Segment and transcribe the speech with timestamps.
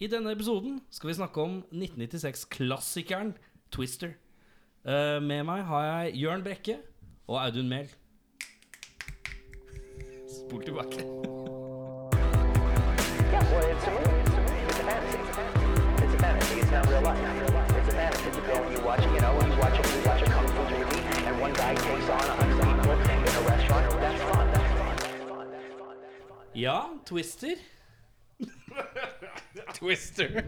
[0.00, 3.34] I denne episoden skal vi snakke om 1996-klassikeren
[3.68, 4.14] Twister.
[4.80, 6.78] Uh, med meg har jeg Jørn Brekke
[7.28, 7.90] og Audun Mehl.
[10.24, 11.04] Spol tilbake.
[13.28, 14.24] Yeah, well, it's a movie.
[14.24, 14.64] It's a movie.
[14.64, 15.20] It's a fantasy.
[16.00, 16.60] It's a fantasy.
[16.64, 17.20] It's not real life.
[17.76, 18.28] It's a fantasy.
[18.32, 20.62] You go and you watch, you know, you watch a, you watch a kung fu
[20.64, 23.84] movie, and one guy takes on a hundred people in a restaurant.
[24.00, 24.48] That's fun.
[24.48, 24.96] That's fun.
[25.04, 25.44] That's fun.
[25.52, 25.96] That's fun.
[26.00, 26.48] That's fun.
[26.54, 27.60] Ja, Twister.
[29.80, 30.42] Twister.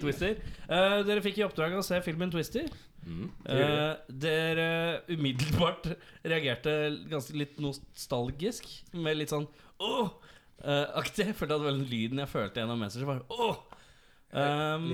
[0.00, 0.38] Twister.
[0.66, 2.68] Eh, dere fikk i oppdrag å se filmen Twister.
[3.08, 4.68] Eh, dere
[5.08, 5.86] umiddelbart
[6.26, 6.74] reagerte
[7.08, 9.46] ganske litt nostalgisk med litt sånn
[9.80, 10.10] åh!
[10.64, 11.30] eh, aktig.
[11.30, 13.62] Jeg følte at det var den lyden jeg følte gjennom mens jeg var åh!
[14.28, 14.90] Um,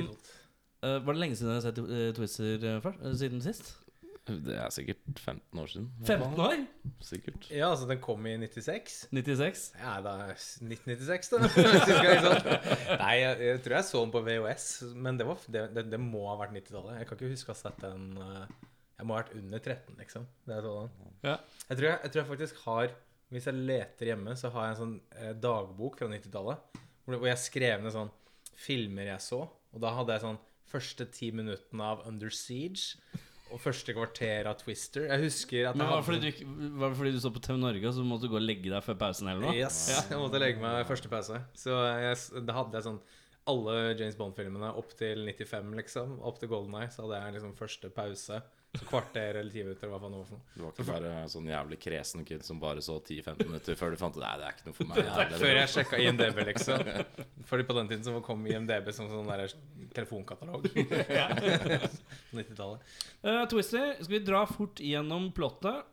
[0.84, 2.94] eh, var det lenge siden dere har sett eh, Twister eh, før?
[3.02, 3.72] Eh, siden sist?
[4.24, 5.88] Det er sikkert 15 år siden.
[6.06, 6.60] 15 år?
[7.04, 7.48] Sikkert.
[7.52, 8.94] Ja, altså den kom i 96.
[9.12, 9.64] 96?
[9.76, 11.40] Ja, da er 1996, da.
[12.24, 12.48] Sant?
[13.02, 16.00] Nei, jeg, jeg tror jeg så den på VHS, men det, var, det, det, det
[16.00, 17.02] må ha vært 90-tallet.
[17.02, 18.46] Jeg kan ikke huske å ha sett den eh,
[18.96, 20.24] Jeg må ha vært under 13, liksom.
[20.48, 20.96] Det er sånn.
[21.26, 21.36] Ja.
[21.68, 22.96] Jeg tror jeg, jeg tror jeg faktisk har
[23.34, 26.80] Hvis jeg leter hjemme, så har jeg en sånn eh, dagbok fra 90-tallet.
[27.04, 28.12] Hvor, hvor jeg skrev ned sånn
[28.56, 29.44] filmer jeg så.
[29.74, 32.96] Og da hadde jeg sånn første ti minuttene av Under Siege.
[33.54, 35.04] Og første kvarter av Twister.
[35.06, 37.60] Jeg husker at Men var det, fordi du, var det fordi du så på TV
[37.62, 39.30] Norge, så måtte du gå og legge deg før pausen?
[39.30, 39.54] eller noe?
[39.54, 41.38] Yes, jeg måtte legge meg første pause.
[41.58, 42.98] Så jeg, da hadde jeg sånn
[43.52, 46.18] alle James Bond-filmene opp til 95, liksom.
[46.24, 46.90] Opp til Golden Eye.
[46.90, 48.40] Så hadde jeg liksom første pause.
[48.82, 50.54] Kvarter eller ti minutter, hva faen det var for noe.
[50.54, 54.00] Du var ikke bare sånn jævlig kresen kid som bare så 10-15 minutter før du
[54.00, 55.00] fant ut Nei, det er ikke noe for meg.
[55.04, 55.40] Jævlig.
[55.44, 56.90] Før jeg sjekka IMDb, liksom.
[57.50, 59.54] Fordi på den tiden så kom IMDb som sånn der
[59.94, 60.68] telefonkatalog.
[62.30, 62.94] På 90-tallet.
[63.22, 65.86] Uh, Twister, skal vi dra fort gjennom plottet?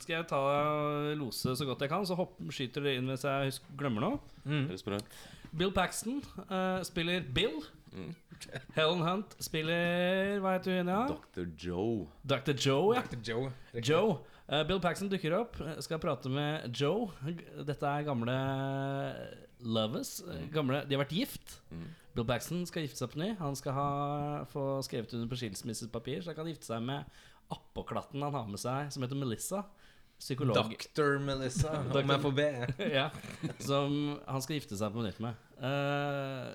[0.00, 0.40] Skal jeg ta
[1.16, 4.20] lose så godt jeg kan, så hopp, skyter dere inn hvis jeg husker, glemmer noe.
[4.48, 4.72] Mm.
[5.56, 7.60] Bill Paxton uh, spiller Bill.
[7.96, 8.10] Mm.
[8.76, 10.90] Helen Hunt spiller Hva heter hun?
[10.92, 10.98] Ja?
[11.08, 11.46] Dr.
[11.56, 12.06] Joe.
[12.28, 12.52] Dr.
[12.52, 12.94] Joe.
[12.98, 13.22] ja Dr.
[13.24, 13.52] Joe.
[13.80, 14.18] Joe.
[14.46, 15.56] Uh, Bill Paxton dukker opp.
[15.82, 17.08] Skal prate med Joe.
[17.66, 18.36] Dette er gamle
[19.64, 20.20] lovers.
[20.28, 21.56] eh, Gamle, de har vært gift.
[21.72, 21.88] Mm.
[22.16, 23.32] Bill Paxton skal gifte seg på ny.
[23.40, 23.88] Han skal ha,
[24.52, 27.08] få skrevet under på skilsmissepapir, så han kan gifte seg med
[27.52, 29.64] appåklatten han har med seg, som heter Melissa.
[30.16, 30.72] Psykolog.
[30.96, 31.18] Dr.
[31.20, 32.48] Melissa, om jeg får be.
[32.98, 33.08] ja,
[33.60, 35.36] som han skal gifte seg på nytt med.
[35.60, 36.46] Eh,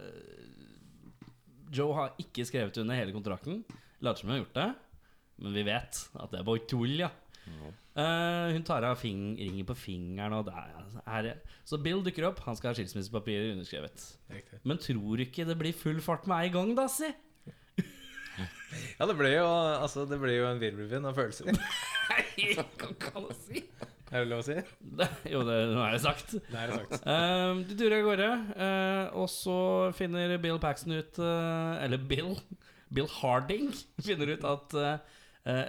[1.71, 3.61] Joe har ikke skrevet under hele kontrakten.
[4.03, 4.69] Later som hun har gjort det,
[5.41, 7.11] men vi vet at det er bare tull, ja.
[7.91, 10.69] Uh, hun tar av fing ringen på fingeren, og der
[11.03, 11.31] er,
[11.67, 12.39] Så Bill dukker opp.
[12.45, 14.05] Han skal ha skilsmissepapirer underskrevet.
[14.31, 14.61] Riktig.
[14.63, 17.11] Men tror du ikke det blir full fart med en gang, da, si?
[18.97, 19.47] Ja, det ble jo,
[19.83, 21.51] altså, det ble jo en virvelvind av følelser.
[22.11, 22.65] Nei, hva
[23.01, 23.65] kan ikke si
[24.11, 24.57] Er det lov å si?
[25.31, 26.33] Jo, det, nå er det sagt.
[26.35, 27.05] Det er det sagt.
[27.07, 29.59] Eh, de durer av gårde, uh, og så
[29.95, 32.35] finner Bill Paxton ut uh, Eller Bill
[32.91, 33.69] Bill Harding
[34.07, 34.97] finner ut at eh,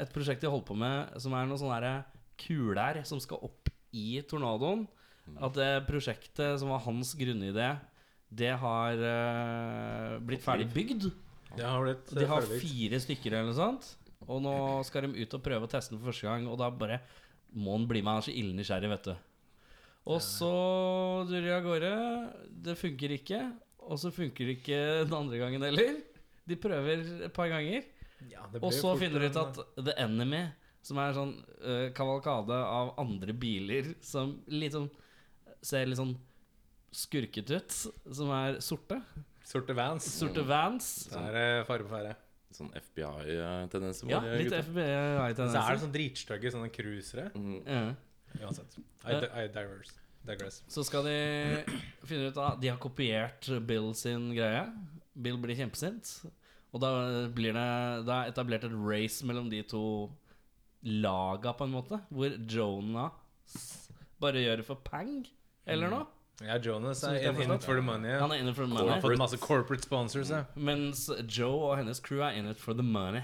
[0.02, 1.92] et prosjekt de holder på med, som er noen sånne
[2.42, 4.88] kuler som skal opp i tornadoen
[5.38, 7.68] At det prosjektet som var hans grunnidé,
[8.26, 8.98] det har
[10.24, 11.06] blitt ferdig bygd.
[11.54, 13.92] Det har blitt De har fire stykker eller noe sånt.
[14.26, 14.54] Og nå
[14.88, 17.00] skal de ut og prøve å teste den for første gang, og da bare
[17.54, 18.14] må han bli med.
[18.14, 19.14] Han er så ille nysgjerrig, vet du.
[20.12, 20.52] Og så
[21.28, 21.92] durer jeg av gårde.
[22.66, 23.42] Det funker ikke.
[23.82, 26.00] Og så funker det ikke den andre gangen heller.
[26.48, 27.86] De prøver et par ganger.
[28.30, 30.42] Ja, Og så finner de ut at The Enemy,
[30.82, 31.32] som er en sånn
[31.62, 34.90] uh, kavalkade av andre biler som litt sånn
[35.62, 36.16] ser litt sånn
[36.92, 37.74] skurket ut,
[38.12, 38.98] som er sorte.
[39.46, 40.06] Sorte vans.
[40.18, 40.88] Sorte vans.
[41.10, 42.14] Det er det fare på ferde.
[42.52, 44.10] Sånn FBI-tendenser.
[44.10, 45.80] Ja, litt Så er det FBI-tendenser.
[45.82, 47.30] sånn dritstygge sånne cruisere.
[47.66, 47.82] Ja.
[48.42, 48.78] Uansett.
[49.06, 49.98] I, I diverse.
[50.22, 50.60] Digress.
[50.70, 51.16] Så skal de
[52.06, 54.62] finne ut av de har kopiert Bill sin greie.
[55.18, 56.12] Bill blir kjempesint.
[56.72, 56.92] Og da
[57.28, 59.82] blir det Da er etablert et race mellom de to
[60.82, 61.98] laga, på en måte.
[62.10, 63.90] Hvor Jonas
[64.22, 65.26] bare gjør det for pang,
[65.66, 66.06] eller noe.
[66.40, 68.10] Ja, Jonas er in it for the money.
[68.18, 70.30] Han er in it for the Han har fått masse corporate sponsors.
[70.30, 70.44] Ja.
[70.56, 73.22] Mens Joe og hennes crew er in it for the money.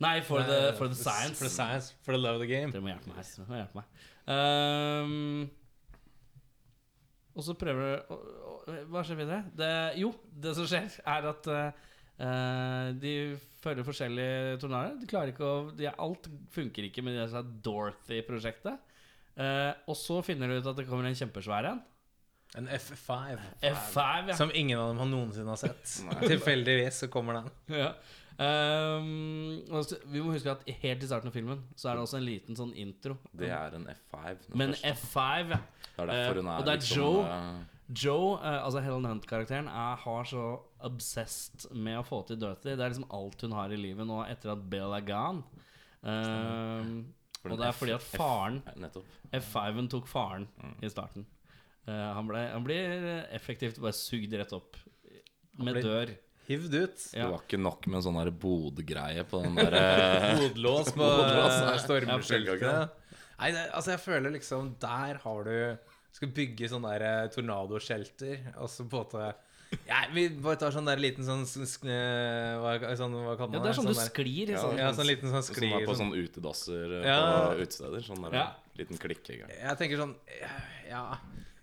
[0.00, 1.38] Nei, for, the, for the science.
[1.38, 1.94] For the science.
[2.02, 2.72] For the love of the game.
[2.72, 3.32] Dere må hjelpe meg.
[3.48, 3.84] må hjelpe meg.
[4.32, 5.50] Um,
[7.36, 8.28] og så prøver og-
[8.92, 9.44] Hva skjer videre?
[9.58, 11.80] Det, jo, det som skjer, er at eh,
[12.22, 13.14] eh, de
[13.64, 15.00] følger forskjellige tornadoer.
[15.00, 18.78] De klarer ikke å de, Alt funker ikke med det som er Dorothy-prosjektet.
[19.32, 21.80] Uh, og så finner de ut at det kommer en kjempesvær en.
[22.58, 23.38] En F5.
[23.62, 24.34] F5, ja.
[24.36, 25.94] Som ingen av dem har noensinne har sett.
[26.32, 27.50] Tilfeldigvis så kommer den.
[27.78, 27.92] ja.
[28.42, 32.16] Um, altså, vi må huske at helt i starten av filmen så er det også
[32.18, 33.16] en liten sånn intro.
[33.36, 34.46] Det er en F5.
[34.58, 34.92] Men første.
[34.96, 35.58] F5, ja.
[35.96, 37.22] det er derfor hun er og det er liksom, Joe.
[37.28, 40.44] eh, Joe, uh, altså Helen Hunt-karakteren, er- har så
[40.88, 42.72] obsessed med å få til Dorothy.
[42.72, 45.44] Det er liksom alt hun har i livet nå etter at Bill er gone.
[46.02, 46.96] Ehm,
[47.44, 48.88] og det er fordi at faren Nei,
[49.38, 50.74] F5-en tok faren Mm.
[50.82, 51.26] i starten.
[51.86, 54.76] Eh, han, ble, han blir effektivt bare sugd rett opp
[55.58, 56.12] med dør.
[56.48, 57.02] Hivd ut.
[57.14, 57.24] Ja.
[57.24, 59.76] Det var ikke nok med en sånn bodgreie på den der
[60.40, 62.88] Bodlås på eh,
[63.38, 63.50] nei.
[63.54, 65.54] det, altså jeg føler liksom Der har du
[66.12, 69.30] Skal bygge sånn der eh, tornadoshelter, og så på en måte
[69.86, 73.62] ja, Vi bare tar sånn der liten sånn, sånn, eh, hva, sånn Hva kaller Ja,
[73.62, 74.52] man det er sånn du der- sklir.
[74.56, 74.80] Ja, Sånn.
[74.82, 75.70] Ja, sånn liten sånn sklir.
[75.78, 76.10] Sånn på sånn.
[76.10, 77.20] sånn utedasser eh, Ja.
[77.54, 78.02] på utesteder.
[78.10, 78.48] Sånn der, Ja.
[78.82, 79.22] liten klikk.
[79.30, 80.16] Jeg tenker sånn
[80.90, 81.06] Ja,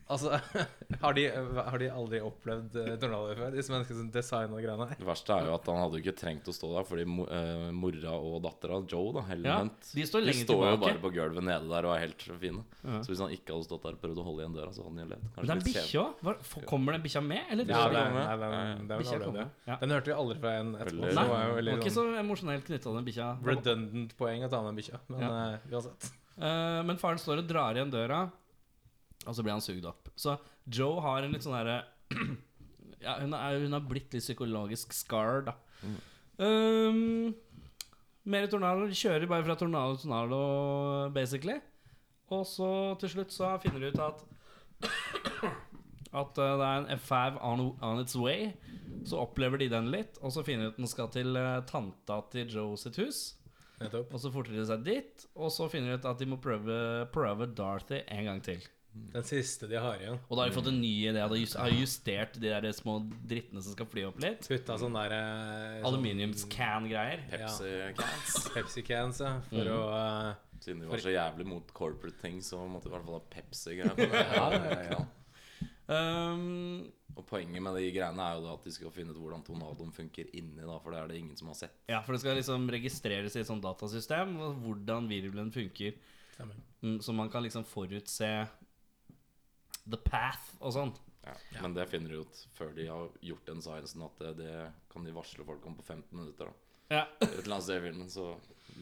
[0.09, 0.31] altså
[1.03, 3.53] Har de, har de aldri opplevd eh, tornadoer før?
[3.55, 4.97] Disse menneskene som designer greiene her?
[4.99, 7.27] Det verste er jo at han hadde jo ikke trengt å stå der, fordi mo
[7.29, 10.81] eh, mora og dattera, Joe, da, Helen Ja, Hunt, de står lenger jo tilbake.
[10.83, 12.65] bare på gulvet nede der og er helt fine.
[12.83, 12.99] Ja.
[13.05, 14.95] Så hvis han ikke hadde stått der og prøvd å holde igjen døra, så hadde
[14.95, 15.23] han jo levd.
[15.23, 16.65] Men Kanskje det er bikkja òg.
[16.73, 17.69] Kommer den bikkja med, eller?
[17.75, 19.53] Ja, det nei, den, den den.
[19.69, 19.79] Ja.
[19.85, 21.03] Den hørte vi aldri fra en etterpå.
[21.05, 23.29] Veldig- Nei, var jo det veldig var ikke sånn så emosjonelt knytta til den bikkja.
[23.45, 24.99] redundant poeng å ta med en bikkja.
[25.13, 25.31] Men Ja.
[25.53, 26.11] eh, uansett.
[26.39, 28.19] Uh, men faren står og drar igjen døra,
[29.25, 30.11] og så blir han sugd opp.
[30.19, 31.81] Så Joe har en litt sånn derre
[32.99, 35.53] Ja, hun, er, hun har blitt litt psykologisk scar, da.
[36.39, 37.31] Um,
[38.27, 38.89] mer tornado.
[38.89, 40.41] De kjører bare fra tornado til tornado,
[41.15, 41.61] basically.
[42.35, 42.67] Og så
[42.99, 44.25] til slutt så finner de ut at
[46.09, 48.49] At eh, det er en F5 on, on its way.
[49.05, 52.19] Så opplever de den litt, og så finner de ut den skal til eh, tanta
[52.33, 53.21] til Joe sitt hus.
[53.79, 56.79] Og så forter de seg dit, og så finner de ut at de må prøve,
[57.13, 58.65] prøve Dorothy en gang til.
[59.13, 60.17] Den siste de har igjen.
[60.27, 61.21] Og da har vi fått en ny idé.
[61.29, 62.97] De har justert de der små
[63.29, 64.47] drittene som skal fly opp litt.
[64.49, 67.21] Putta sånn der eh, sånn Aluminiumscan-greier.
[67.31, 68.37] Pepsi Cans.
[68.55, 69.35] Pepsi cans, ja.
[69.49, 69.73] For Mm.
[69.77, 73.05] å uh, Siden de var så jævlig mot corporate ting, så måtte de i hvert
[73.07, 73.95] fall ha Pepsi-greier.
[74.35, 74.99] Ja, ja, ja.
[75.89, 79.89] Um, Og poenget med de greiene er jo at de skal finne ut hvordan tornadoen
[79.95, 81.73] funker inni, da, for det er det ingen som har sett.
[81.89, 85.97] ja, for det skal liksom registreres i et sånt datasystem og hvordan virvelen funker.
[86.35, 86.55] Stemmer.
[86.85, 88.29] Mm, Så man kan liksom forutse
[89.91, 90.93] the path og sånn.
[91.25, 91.35] Ja.
[91.61, 94.53] Men det finner de ut før de har gjort den sciencen at det, det
[94.91, 96.49] kan de varsle folk om på 15 minutter.
[96.49, 97.01] da Ja.
[97.21, 98.29] Et eller annet sted i filmen, så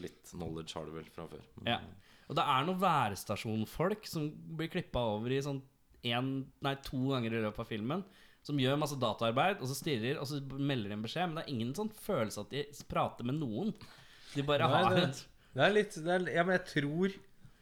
[0.00, 1.42] litt knowledge har du vel fra før.
[1.66, 1.80] Ja.
[2.28, 5.62] Og det er noen værstasjonfolk som blir klippa over i sånn
[6.06, 6.28] en,
[6.62, 8.04] nei, to ganger i løpet av filmen.
[8.46, 11.26] Som gjør masse dataarbeid, og så stirrer, og så melder de en beskjed.
[11.28, 13.74] Men det er ingen sånn følelse at de prater med noen.
[14.32, 15.24] De bare Nei, har det, et
[15.56, 17.14] det er litt det er, Ja, men jeg tror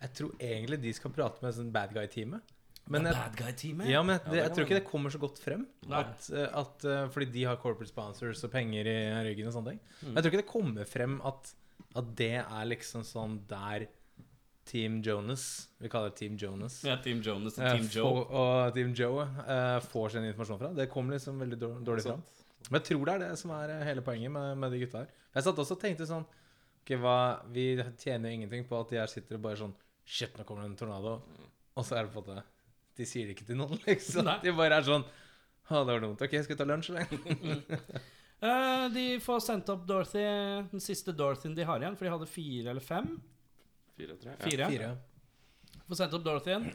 [0.03, 2.55] Jeg tror egentlig de skal prate med sånn bad guy-teamet.
[2.93, 3.89] Men jeg, bad guy-teamet.
[3.91, 5.67] ja, men Ja, det, jeg tror ikke det kommer så godt frem.
[5.91, 8.97] At, eh, at, eh, fordi de har corporate sponsors og penger i
[9.27, 9.81] ryggen og sånne ting.
[10.03, 10.13] Mm.
[10.15, 11.53] Jeg tror ikke det kommer frem at,
[11.99, 13.89] at det er liksom sånn der
[14.67, 16.81] Team Jonas Vi kaller det Team Jonas.
[16.85, 18.07] Ja, Team Jonas og eh, Team Joe.
[18.07, 20.73] får- og Team Joe uh, får sin informasjon fra.
[20.75, 22.25] Det kommer liksom veldig dårlig fram.
[22.67, 25.05] Men jeg tror det er det som er eh, hele poenget med, med de gutta
[25.05, 25.13] her.
[25.37, 26.27] Jeg satt også og tenkte sånn
[26.87, 27.65] Ok, hva, Vi
[27.99, 29.75] tjener jo ingenting på at de her sitter og bare sånn
[30.07, 31.17] Shit, nå kommer det en tornado.
[31.77, 32.45] Og så er det på en måte
[32.97, 34.25] De sier det ikke til noen, liksom.
[34.27, 34.39] Nei.
[34.45, 36.23] De bare er sånn Å, det var dumt.
[36.23, 37.81] Ok, skal vi ta lunsj, eller?
[38.41, 40.23] Uh, de får sendt opp Dorothy,
[40.71, 43.17] den siste Dorothyen de har igjen, for de hadde fire eller fem.
[43.97, 44.43] Fire, tror jeg.
[44.47, 44.69] Fire.
[44.71, 45.81] Fire.
[45.89, 46.69] Får sendt opp Dorothyen.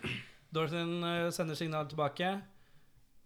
[0.52, 2.34] Dorothyen uh, sender signal tilbake.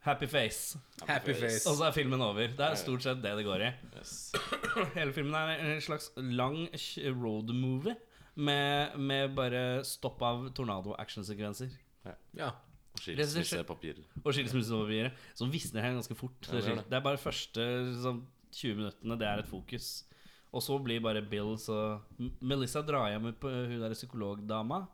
[0.05, 0.77] Happy face.
[1.09, 1.63] Happy face.
[1.65, 2.51] Og så er filmen over.
[2.53, 3.71] Det er stort sett det det går i.
[3.97, 4.11] Yes.
[4.99, 7.95] Hele filmen er en slags lang sh- road movie
[8.37, 11.73] med, med bare stopp av tornado-actionsekvenser.
[12.37, 12.51] Ja.
[12.95, 14.03] Og skilsmissepapirer.
[14.23, 16.37] Og skilsmissepapirer som visner her ganske fort.
[16.47, 16.89] Ja, det er det.
[16.89, 17.67] det er bare første
[18.01, 18.23] sånn,
[18.55, 19.89] 20 minuttene det er et fokus.
[20.55, 21.99] Og så blir bare Bill så
[22.39, 24.85] Melissa drar hjem på hun der psykologdama.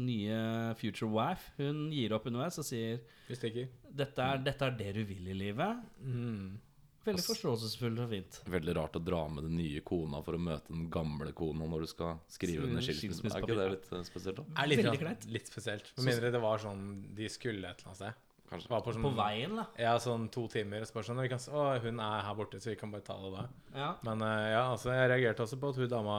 [0.00, 0.38] Nye
[0.80, 1.52] future wife.
[1.58, 5.82] Hun gir opp underveis og sier dette er, 'Dette er det du vil i livet'.
[6.00, 6.56] Mm.
[7.04, 8.38] Veldig forståelsesfullt og fint.
[8.48, 11.84] Veldig rart å dra med den nye kona for å møte den gamle kona når
[11.84, 13.28] du skal skrive under skilsmisse.
[13.36, 14.44] Er ikke det litt eh, spesielt, da?
[14.62, 15.26] Er litt, Veldig kleint.
[15.36, 15.90] litt spesielt.
[15.98, 16.86] Med mindre det var sånn
[17.18, 18.22] de skulle et eller annet sted.
[18.48, 18.68] Kanskje.
[18.70, 19.66] Var på, sånn, På veien, da.
[19.80, 20.82] Ja, sånn to timer.
[20.84, 23.04] Og så bare sånn, vi kan, å, hun er her borte, så vi kan bare
[23.06, 23.44] ta det da.
[23.76, 23.90] Ja.
[24.08, 26.18] Men eh, ja, altså, jeg reagerte også på at hun dama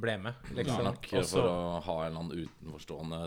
[0.00, 0.34] ble med.
[0.50, 0.80] Det Liksom.
[0.80, 3.20] er nok for å ha en eller annen utenforstående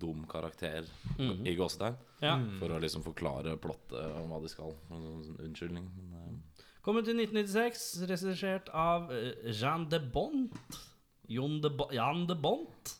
[0.00, 0.86] dum karakter
[1.18, 1.44] mm.
[1.46, 1.98] i gåsetegn.
[2.22, 2.36] ja.
[2.36, 2.54] Mm.
[2.60, 4.74] For å liksom forklare plottet om hva de skal.
[4.90, 5.90] En sånn Unnskyldning.
[6.10, 6.40] Men,
[6.80, 10.56] Kommer til 1996, regissert av eh, Jean de Bont.
[11.30, 12.96] Jon de Bo Jan de Bont.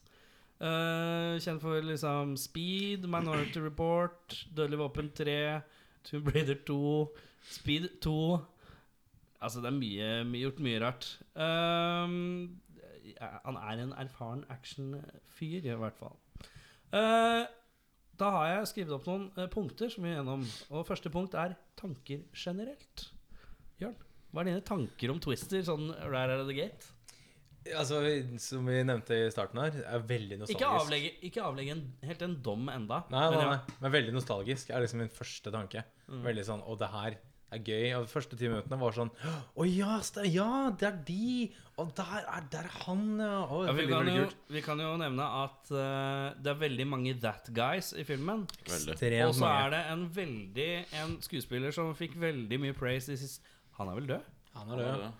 [0.61, 5.37] Uh, kjent for liksom Speed, Minority Report, Dødelig våpen 3,
[6.05, 6.81] Tomb Raider 2,
[7.57, 8.17] Speed 2
[9.41, 11.07] Altså, det er mye, mye gjort mye rart.
[11.33, 12.59] Um,
[13.09, 16.19] ja, han er en erfaren actionfyr, i hvert fall.
[16.91, 17.43] Eh,
[18.21, 20.45] da har jeg skrevet opp noen eh, punkter som vi er gjennom.
[20.75, 23.07] Og første punkt er tanker generelt.
[23.81, 23.97] Jørn,
[24.31, 26.97] hva er dine tanker om Twister sånn right out of the gate?
[27.77, 28.01] Altså,
[28.41, 30.61] Som vi nevnte i starten her, er veldig nostalgisk.
[30.63, 33.03] Ikke avlegge, ikke avlegge en, helt en dom enda.
[33.13, 35.85] Nei, nei, men nei, men veldig nostalgisk er liksom min første tanke.
[36.09, 36.23] Mm.
[36.25, 37.19] Veldig sånn Å, det her
[37.57, 37.87] er gøy.
[37.97, 41.51] Og de første ti minuttene var sånn Å ja, ja, det er de!
[41.81, 43.39] Og der er, der er han, ja!
[43.47, 44.27] Å, Ja, vi, veldig, kan veldig jo,
[44.57, 48.45] vi kan jo nevne at uh, det er veldig mange that guys i filmen.
[48.67, 53.17] Og så er det en veldig En skuespiller som fikk veldig mye praise
[53.79, 54.31] Han er vel død?
[54.59, 55.11] Han er det.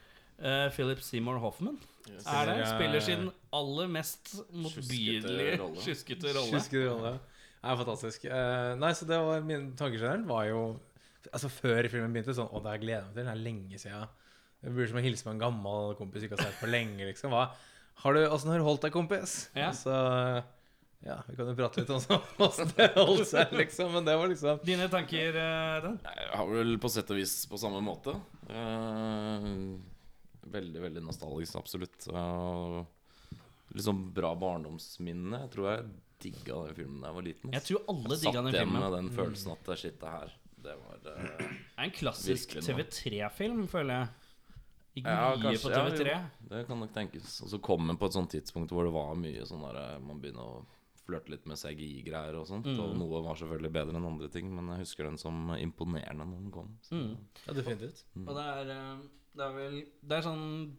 [0.41, 1.77] Eh, Philip Seymour Hoffman
[2.09, 2.25] Yes.
[2.27, 2.69] er det.
[2.69, 5.83] Spiller, sin aller mest motbydelige rolle.
[5.85, 7.03] sjuskete rolle.
[7.05, 7.19] Det?
[7.61, 8.25] Er fantastisk.
[8.25, 10.63] Uh, nei, så det var min tanker var jo
[11.29, 13.27] Altså Før filmen begynte, sånn Å, det har jeg gleda meg til.
[13.27, 14.15] Det er lenge siden.
[14.61, 17.05] Det blir som å hilse på en gammel kompis ikke har sett på lenge.
[17.09, 17.47] liksom Hva,
[18.03, 19.37] har du, Åssen har du holdt deg, kompis?
[19.57, 19.71] Ja.
[19.71, 19.95] Altså,
[21.05, 23.95] ja, vi kan jo prate litt om sånn, åssen det holdt seg, liksom.
[23.97, 25.41] Men det var liksom Dine tanker,
[25.87, 25.97] Dan?
[26.05, 28.17] Jeg har vel på sett og vis på samme måte.
[28.53, 29.49] Eh,
[30.57, 32.09] veldig, veldig nostalgisk, absolutt.
[32.13, 32.83] Uh,
[33.73, 35.45] liksom bra barndomsminne.
[35.47, 35.89] Jeg tror jeg
[36.21, 37.57] digga den filmen da jeg var liten.
[37.57, 40.37] Jeg tror alle Jeg digga satt den igjen med den følelsen at shit, det her
[40.65, 42.83] Det var uh, Det er en klassisk Virkelig nå.
[42.83, 44.09] TV3-film, føler jeg.
[45.01, 46.11] Ikke Ja, mye kanskje, på ja, TV3.
[46.11, 46.49] jo.
[46.51, 47.37] Det kan nok tenkes.
[47.45, 49.99] Og så kom den på et sånt tidspunkt hvor det var mye sånn der eh,
[50.03, 50.67] Man begynner å
[51.11, 52.69] flørte litt med CGI-greier og sånt.
[52.71, 52.81] Mm.
[52.85, 56.43] Og noe var selvfølgelig bedre enn andre ting, men jeg husker den som imponerende når
[56.45, 56.69] den kom.
[56.87, 56.99] Så.
[56.99, 57.15] Mm.
[57.47, 58.05] Ja, definitivt.
[58.27, 59.01] Og det er, eh,
[59.39, 60.77] det er vel Det er sånn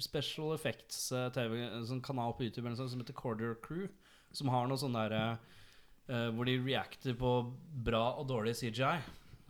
[0.00, 3.56] special effects eh, TV, en sånn kanal på YouTube eller noe sånt som heter Corder
[3.64, 3.86] Crew,
[4.32, 7.32] som har noe sånn der eh, Hvor de reacter på
[7.86, 8.96] bra og dårlig CGI.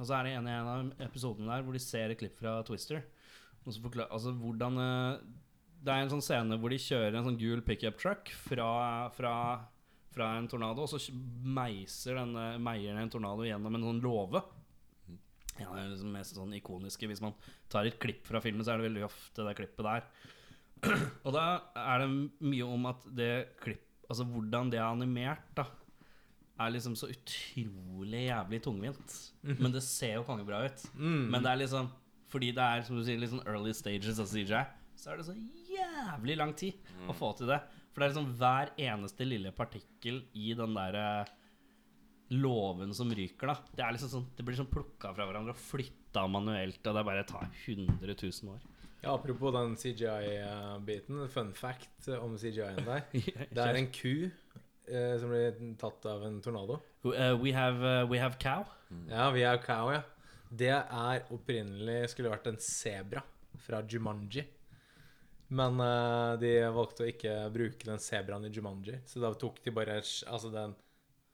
[0.00, 2.56] Og så er det en en av episodene der hvor de ser et klipp fra
[2.64, 3.02] Twister.
[3.66, 5.18] Og så forklar, altså hvordan eh,
[5.84, 8.70] Det er en sånn scene hvor de kjører en sånn gul pickup truck fra,
[9.16, 9.34] fra,
[10.12, 11.12] fra en tornado, og så
[11.44, 14.42] meiser denne, meier en tornado gjennom en sånn låve.
[15.60, 17.34] Ja, det er liksom mest sånn ikoniske Hvis man
[17.68, 20.06] tar et klipp fra filmen, så er det veldig ofte det klippet der.
[21.26, 22.10] Og da er det
[22.48, 25.68] mye om at det klipp Altså hvordan det er animert, da,
[26.60, 29.16] er liksom så utrolig jævlig tungvint.
[29.48, 30.84] Men det ser jo kongebra ut.
[30.98, 31.90] Men det er liksom
[32.30, 34.60] Fordi det er som du sier litt sånn early stages av CJ,
[35.00, 35.34] så er det så
[35.66, 36.76] jævlig lang tid
[37.10, 37.58] å få til det.
[37.90, 41.24] For det er liksom hver eneste lille partikkel i den derre
[42.30, 43.56] låven som ryker, da.
[43.74, 47.06] Det er liksom sånn Det blir sånn plukka fra hverandre og flytta manuelt, og det
[47.08, 48.60] bare tar 100 000 år.
[49.00, 51.24] Ja, Apropos den CGI-biten.
[51.32, 53.06] Fun fact om CGI-en der.
[53.56, 54.28] Det er en ku
[54.90, 56.80] eh, som blir tatt av en tornado.
[57.04, 58.64] Uh, we, have, uh, we have cow.
[59.08, 60.02] Ja, vi have cow, ja.
[60.50, 63.22] Det er opprinnelig skulle vært en sebra
[63.62, 64.44] fra Jumanji.
[65.50, 65.78] Men
[66.38, 70.50] de valgte å ikke bruke den sebraen i Jumanji, så da tok de bare altså
[70.54, 70.76] den,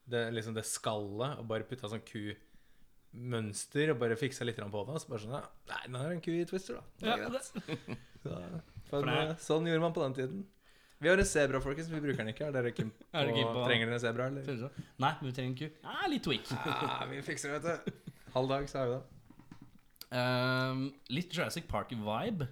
[0.09, 4.97] det, liksom det skallet og bare putta sånn kumønster og bare fiksa litt på det.
[4.97, 6.85] Og så bare sånn ja, Nei, den er en ku i Twister, da.
[7.01, 7.53] Det Ja, greit.
[7.53, 8.37] det, Så,
[8.89, 10.45] For for, det sånn gjorde man på den tiden.
[11.03, 11.91] Vi har en sebra, folkens.
[11.93, 12.47] Vi bruker den ikke.
[12.49, 14.47] Er dere keen på, Er på- Trenger dere en sebra, eller?
[14.63, 14.71] Så?
[15.03, 15.83] Nei, men vi trenger en ku.
[15.93, 16.53] Ah, litt tweak.
[16.53, 18.15] Ja, vi fikser det, vet du.
[18.37, 19.05] Halv dag, så har vi det.
[20.17, 22.49] Um, litt Jurassic Park-vibe.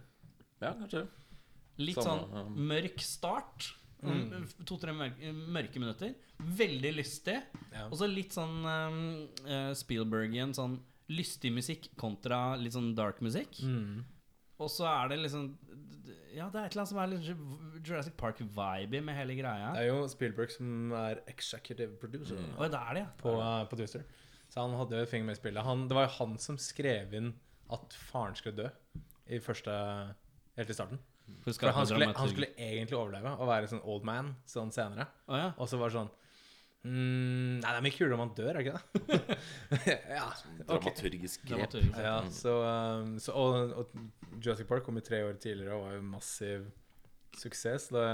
[0.60, 1.06] Ja, kanskje.
[1.80, 2.60] Litt Samme, sånn um...
[2.70, 3.72] mørk start.
[4.04, 4.44] Mm.
[4.68, 6.12] To-tre mørke, mørke minutter.
[6.58, 7.38] Veldig lystig.
[7.72, 7.86] Ja.
[7.88, 8.98] Og så litt sånn um,
[9.48, 10.76] eh, Spielbergian, sånn
[11.12, 13.58] lystig musikk kontra litt sånn dark musikk.
[13.64, 14.04] Mm.
[14.60, 15.50] Og så er det liksom
[16.34, 19.70] Ja, det er et eller annet som er litt Jurassic Park-vibe med hele greia.
[19.76, 23.10] Det er jo Spielberg som er executive producer Og det er det, ja.
[23.20, 24.02] på, uh, på Twister.
[24.50, 25.66] Så han hadde jo et finger med i spillet.
[25.66, 27.32] Han, det var jo han som skrev inn
[27.74, 28.68] at faren skulle dø
[29.32, 29.72] i første
[30.54, 31.00] Helt i starten.
[31.42, 35.08] For han skulle, han skulle egentlig overleve og være sånn old man sånn senere.
[35.26, 35.48] Oh, ja.
[35.58, 36.12] Og så var det sånn
[36.84, 39.98] mm, Nei, det er mye kulere om man dør, er det ikke det?
[40.18, 40.26] ja.
[40.60, 40.68] ok.
[40.68, 41.70] Dramaturgisk grep.
[41.72, 41.98] Dramaturgisk.
[42.04, 42.54] Ja, så,
[43.02, 46.68] um, så og, og Jurassic Park kom jo tre år tidligere og var jo massiv
[47.40, 47.88] suksess.
[47.94, 48.06] Det,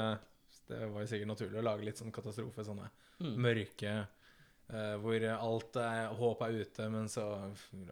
[0.71, 2.89] det var jo sikkert naturlig å lage litt sånn katastrofe, sånne
[3.21, 3.35] Mm.
[3.37, 3.91] mørke
[4.73, 7.27] uh, Hvor alt er, håp er ute, men så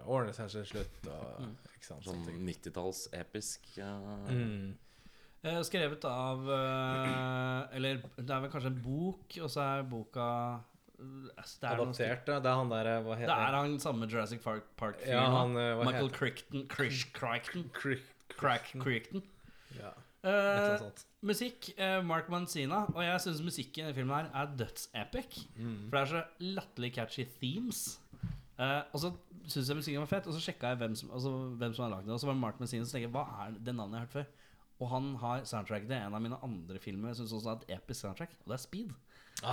[0.06, 1.02] ordner det seg til slutt.
[1.12, 1.50] Og, Mm.
[1.75, 3.66] ikke sant, Sånn 90-talls-episk.
[3.76, 4.70] Uh, Mm.
[5.47, 10.26] Eh, Skrevet av eh, Eller det er vel kanskje en bok, og så er boka
[10.99, 12.40] eh, det er Adaptert, ja.
[12.42, 15.14] Det er han der Hva Det er han samme Jurassic Park- Park-fyren.
[15.14, 15.54] Ja, han,
[15.87, 16.66] Michael Crichton.
[16.73, 17.68] Crish, Crichton.
[18.35, 19.23] Crack Crichton.
[19.78, 19.95] Ja,
[20.26, 20.80] Eh,
[21.23, 22.80] musikk, eh, Mark Mancina.
[22.90, 25.45] Og jeg syns musikken i denne filmen her er dødsepic.
[25.54, 25.76] Mm.
[25.88, 26.23] For det er så
[26.57, 28.00] latterlig catchy themes.
[28.59, 29.12] Eh, og så
[29.47, 31.30] syns jeg musikken var fett, og så sjekka jeg hvem som, altså,
[31.61, 32.12] hvem som har lagd det.
[32.16, 34.16] Og så var det Mark Mancina, som tenkte hva er det navnet jeg har hørt
[34.18, 34.26] før?
[34.78, 37.16] Og han har soundtracket til en av mine andre filmer.
[37.18, 38.94] Synes også har et episk soundtrack, og det er Speed.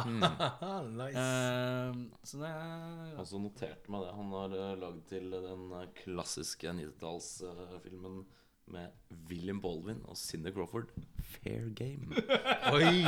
[0.97, 1.13] nice.
[1.13, 1.93] uh,
[2.25, 4.15] så det er Og så noterte meg det.
[4.17, 8.23] Han har uh, lagd til den eh, klassiske 90-tallsfilmen
[8.73, 8.87] med
[9.29, 10.89] William Baldwin og Cindy Crawford.
[11.21, 12.17] Fair Game.
[12.73, 13.05] Oi!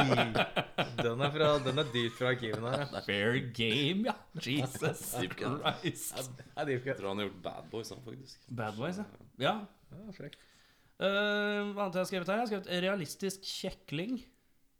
[1.01, 3.01] Den er, fra, den er dypt fra arkivene her.
[3.07, 4.13] Fair game, ja.
[4.35, 6.43] Jesus Christ.
[6.55, 8.45] Jeg tror han har gjort Bad Boys, han, faktisk.
[8.57, 9.07] Bad Boys, ja.
[9.39, 9.55] ja.
[9.91, 10.29] ja.
[10.97, 12.39] Eh, hva annet jeg har skrevet her?
[12.39, 14.17] Jeg har skrevet realistisk kjekling.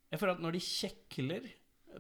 [0.08, 1.50] Jeg føler at når de kjekler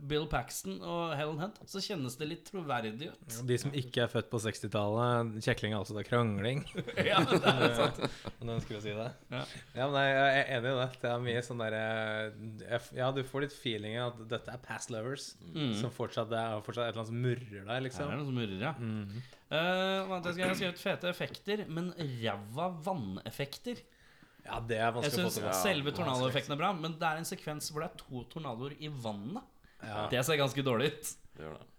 [0.05, 3.37] Bill Paxton og Helen Hunt, så kjennes det litt troverdig ut.
[3.49, 6.63] De som ikke er født på 60-tallet, kjekling er altså da krangling.
[7.09, 8.01] ja, det er sant.
[8.37, 9.07] Om noen skulle si det.
[9.33, 9.41] Ja.
[9.79, 10.87] Ja, men jeg er enig i det.
[11.01, 15.31] Det er mye sånn derre Ja, du får litt feelingen at dette er past lovers.
[15.81, 18.13] Som fortsatt er fortsatt et eller annet som murrer der, Her er liksom.
[18.13, 18.73] det noe som murrer, ja.
[18.77, 19.27] Mm.
[19.47, 20.17] Uh?
[20.27, 23.81] Jeg har skrevet fete effekter, men ræva vanneffekter.
[24.47, 25.53] Ja, det er vanskelig å få til.
[25.61, 28.87] selve tornadoeffekten er bra, men det er en sekvens hvor det er to tornadoer i
[28.89, 29.43] vannet.
[29.83, 30.07] Ja.
[30.09, 31.13] Det ser ganske dårlig ut.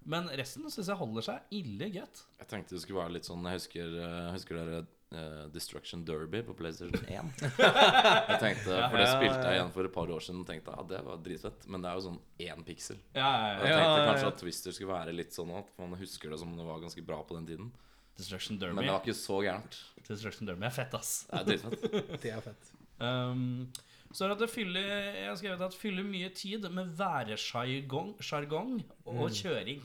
[0.09, 2.21] Men resten syns jeg holder seg ille greit.
[2.39, 6.45] Jeg tenkte det skulle være litt sånn Jeg husker, jeg husker dere uh, Destruction Derby
[6.47, 7.33] på PlayStation 1?
[7.43, 10.77] jeg tenkte, For det Ja, spilte jeg igjen for et par år siden og tenkte
[10.77, 11.67] ja, det var dritfett.
[11.67, 13.01] Men det er jo sånn én piksel.
[13.19, 13.75] Ja, ja, Jeg ja.
[13.75, 16.55] Ja, tenkte ja, kanskje at Twister skulle være litt sånn at man husker det som
[16.57, 17.73] det var ganske bra på den tiden.
[18.19, 19.77] Destruction Men det var ikke så gærent.
[20.09, 21.13] Destruction Derby er fett, ass.
[21.29, 21.85] Det er dritfett.
[22.25, 22.73] Det er fett.
[22.99, 23.69] Um,
[24.11, 26.91] så er det at det fyller Jeg har skrevet at det fyller mye tid med
[26.99, 29.85] væresjargong og og kjøring.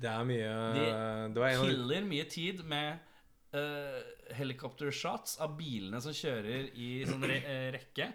[0.00, 0.86] Det er mye De
[1.34, 2.98] Det var Killer mye tid med
[3.54, 4.00] uh,
[4.34, 8.06] helikoptershots av bilene som kjører i sånn re eh, rekke,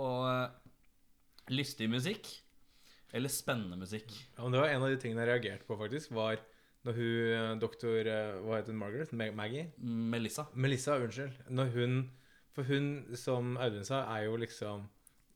[0.00, 2.30] og uh, lystig musikk.
[3.12, 4.12] Eller spennende musikk.
[4.36, 6.12] ja, men Det var en av de tingene jeg reagerte på, faktisk.
[6.14, 6.38] Var
[6.86, 8.78] når hun eh, doktor eh, Hva heter hun?
[8.80, 9.10] Margaret?
[9.36, 9.66] Maggie?
[9.84, 10.46] Melissa.
[10.54, 11.42] Melissa, unnskyld.
[11.52, 11.98] Når hun
[12.56, 12.86] For hun,
[13.20, 14.88] som Audun sa, er jo liksom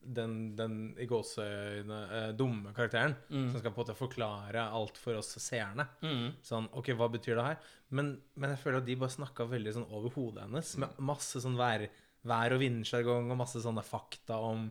[0.04, 5.16] den, den i gåseøyne eh, dumme karakteren som skal på en måte forklare alt for
[5.16, 5.86] oss seerne.
[6.04, 6.26] Mm.
[6.44, 7.56] Sånn, ok, hva betyr det her?
[7.96, 11.40] Men, men jeg føler at de bare snakka veldig sånn over hodet hennes, med masse
[11.40, 11.86] sånn vær,
[12.28, 14.66] vær- og vindsjargong og masse sånne fakta om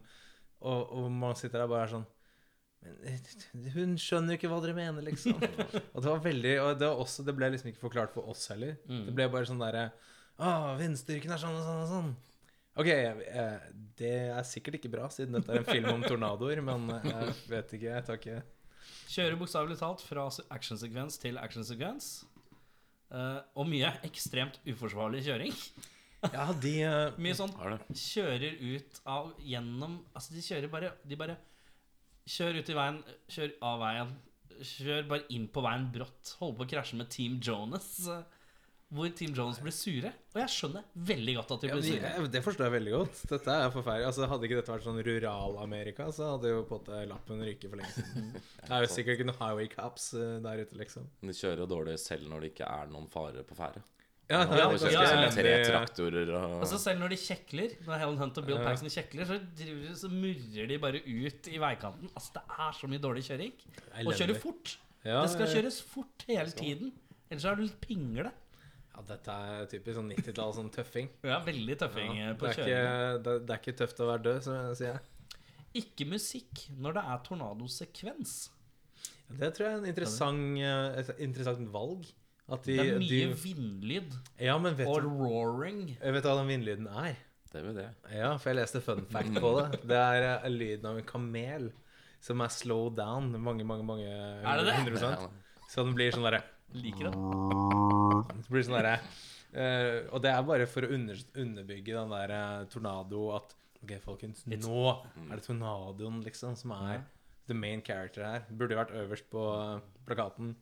[0.63, 2.05] Og, og man sitter der bare er sånn
[2.83, 5.37] men eh, hun skjønner ikke hva dere mener, liksom.
[5.39, 8.45] og det var veldig Og det, var også, det ble liksom ikke forklart for oss
[8.51, 8.75] heller.
[8.89, 9.87] Det ble bare sånn derre
[10.37, 12.11] Å, vindstyrken er sånn og sånn og sånn.
[12.81, 13.65] Ok, eh,
[13.99, 17.33] det er sikkert ikke bra, siden dette er en film om tornadoer, men eh, jeg
[17.51, 17.91] vet ikke.
[17.99, 18.41] Jeg tar ikke
[19.13, 22.07] Kjører bokstavelig talt fra se- actionsekvens til actionsekvens.
[23.13, 25.53] Eh, og mye ekstremt uforsvarlig kjøring.
[26.33, 27.51] Ja, de uh, Mye sånn
[27.99, 31.33] kjører ut av gjennom Altså, de kjører bare De bare
[32.29, 33.01] kjører ut i veien,
[33.33, 34.13] Kjør av veien,
[34.63, 36.35] Kjør bare inn på veien brått.
[36.39, 37.89] Holder på å krasje med Team Jonas.
[38.93, 40.11] Hvor Team Jonas blir sure.
[40.35, 42.11] Og jeg skjønner veldig godt at de Ja, blir sure.
[42.13, 43.21] ja, det forstår jeg veldig godt.
[43.31, 44.05] Dette er forferdelig.
[44.11, 47.71] Altså, hadde ikke dette vært sånn rural-Amerika, så hadde jo på en måte lappen ryket
[47.73, 48.29] for lenge siden.
[48.67, 51.09] Det er jo sikkert ikke noen highway cops eh, der ute, liksom.
[51.25, 53.81] De kjører jo dårlig selv når det ikke er noen fare på ferde.
[54.31, 55.31] Ja, Ja, Og ja, kjører ja, ja.
[55.35, 58.63] tre traktorer og Altså Selv når de kjekler, når Helen Hunt og Bill Ja.
[58.63, 62.09] Paxton kjekler, så, driver, de- så murrer de bare ut i veikanten.
[62.15, 63.51] Altså Det er så mye dårlig kjøring.
[64.07, 64.77] Og kjøre fort.
[65.03, 66.93] Ja, det skal kjøres fort hele tiden.
[67.29, 68.31] Ellers er du litt pingle.
[68.95, 71.09] Ja, dette er typisk sånn 90-tall, sånn tøffing.
[71.25, 72.73] Ja, veldig tøffing Ja, eh, på det, er kjøring.
[72.77, 74.99] ikke, det, det er ikke tøft å være død, så sier jeg.
[75.83, 78.49] Ikke musikk når det er tornadosekvens.
[79.33, 82.05] Det tror jeg er en interessant, eh, et interessant valg.
[82.51, 85.85] At de, Det er mye de, vindlyd ja, men vet og du, roaring.
[85.95, 87.15] jeg vet hva den vindlyden er?
[87.53, 87.85] Det er jo det.
[88.11, 89.79] Ja, for jeg leste fun fact på det.
[89.85, 91.69] Det er eh, lyden av en kamel
[92.23, 94.75] som er slow down mange, mange, mange Er det det?
[94.95, 95.29] 100
[95.69, 96.41] Så den blir sånn derre
[96.73, 97.13] Liker det.
[98.39, 102.33] Det blir sånn derre uh, Og det er bare for å under, underbygge den der
[102.33, 103.53] uh, tornado at
[103.83, 104.83] Ok, folkens, nå
[105.27, 107.01] er det tornadoen, liksom, som er
[107.51, 108.45] the main character her.
[108.47, 110.53] Burde jo vært øverst på eh, plakaten.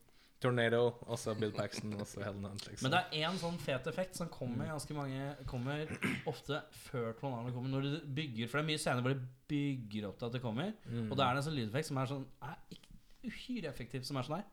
[0.42, 0.80] Tornado,
[1.14, 2.88] også Bill Paxton, også Helen Hunt, liksom.
[2.88, 5.86] Men det er én sånn fet effekt som kommer ganske mange Kommer
[6.30, 7.70] ofte før tornadoen kommer.
[7.76, 10.42] Når du bygger For det er mye scener hvor det bygger opp til at det
[10.44, 10.74] kommer.
[11.12, 12.98] Og da er det en sånn lydeffekt som er sånn er ikke
[13.32, 14.48] uhyre effektiv, som er sånn her.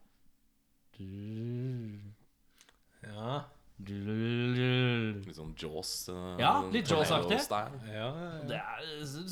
[3.08, 3.36] Ja,
[3.78, 5.92] Litt sånn Jaws.
[6.10, 7.38] eh, Ja, litt Jaws-aktig.
[7.48, 8.08] ja, ja.
[8.48, 8.82] Det, er,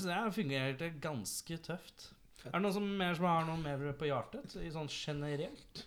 [0.06, 2.12] jeg fungerte ganske tøft.
[2.46, 4.54] Er det noen som, mer som har noe mer på hjertet?
[4.62, 5.82] I sånn generelt?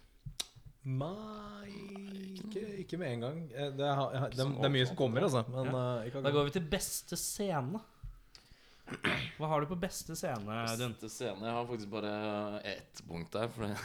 [0.85, 1.73] Nei
[2.39, 3.39] ikke, ikke med en gang.
[3.53, 5.43] Eh, Det er, jeg det, er- det er mye som kommer, altså.
[5.51, 5.85] Men ja.
[6.07, 7.81] ikke Da går vi til beste scene.
[9.37, 10.95] Hva har du på beste scene, Audun?
[10.95, 12.13] Beste scene Jeg har faktisk bare
[12.65, 13.47] ett punkt der.
[13.53, 13.77] For det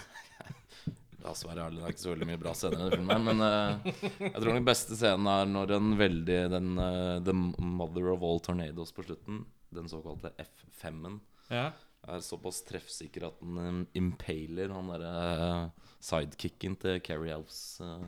[1.25, 3.25] La oss være ærlige, det er ikke så veldig mye bra scener i den filmen.
[3.29, 8.11] Men uh, jeg tror den beste scenen er når den veldig den, uh, The mother
[8.15, 9.43] of all tornadoes på slutten,
[9.75, 11.71] den såkalte F5-en, Ja.
[12.09, 18.05] Er såpass treffsikker at den eh, impaler han derre uh, sidekicken til Carrie Elves uh,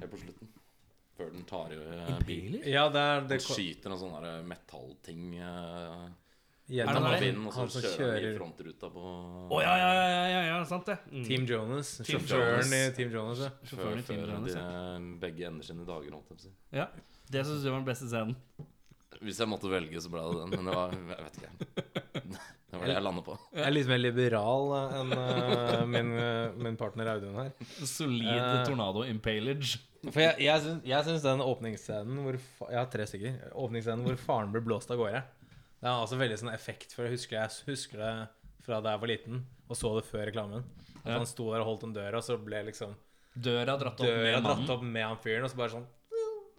[0.00, 0.50] helt på slutten.
[1.14, 2.60] Før den tar i uh, bilen.
[2.66, 6.04] Ja, det er det Den skyter en sånn metallting uh,
[6.66, 9.08] gjennom vinden, og så han som kjører han i frontruta på
[9.52, 10.96] Å ja, ja, ja, ja, ja, sant det.
[11.12, 11.24] Mm.
[11.28, 11.96] Team Jonas.
[12.02, 13.44] Team Sjåføren i Team Jonas.
[13.44, 13.50] Ja.
[13.68, 15.18] Sjåføren i Før, Team før Jonas, de, ja.
[15.26, 16.54] begge ender sine dager, holdt jeg på å si.
[16.80, 16.88] ja.
[17.32, 18.34] Det syns du var den beste scenen.
[19.24, 20.50] Hvis jeg måtte velge, så ble det den.
[20.52, 22.42] Men det var Jeg vet ikke.
[22.74, 23.38] Det var det jeg landet på.
[23.54, 27.50] Jeg er litt mer liberal eh, enn uh, min, eh, min partner Audun her.
[27.86, 29.78] Solid uh, tornado impalage.
[30.04, 33.38] For jeg, jeg, syns, jeg syns den åpningsscenen hvor fa Jeg har tre stykker.
[33.64, 35.24] Åpningsscenen hvor faren blir blåst av gårde.
[35.80, 38.12] Det er altså veldig sånn effekt, for jeg husker, jeg husker det
[38.64, 40.64] fra da jeg var liten og så det før reklamen.
[41.04, 41.18] At Ja.
[41.18, 42.94] han sto der og holdt en dør, og så ble liksom
[43.34, 45.86] Døra dratt opp døra med dratt opp med han fyren, og så bare sånn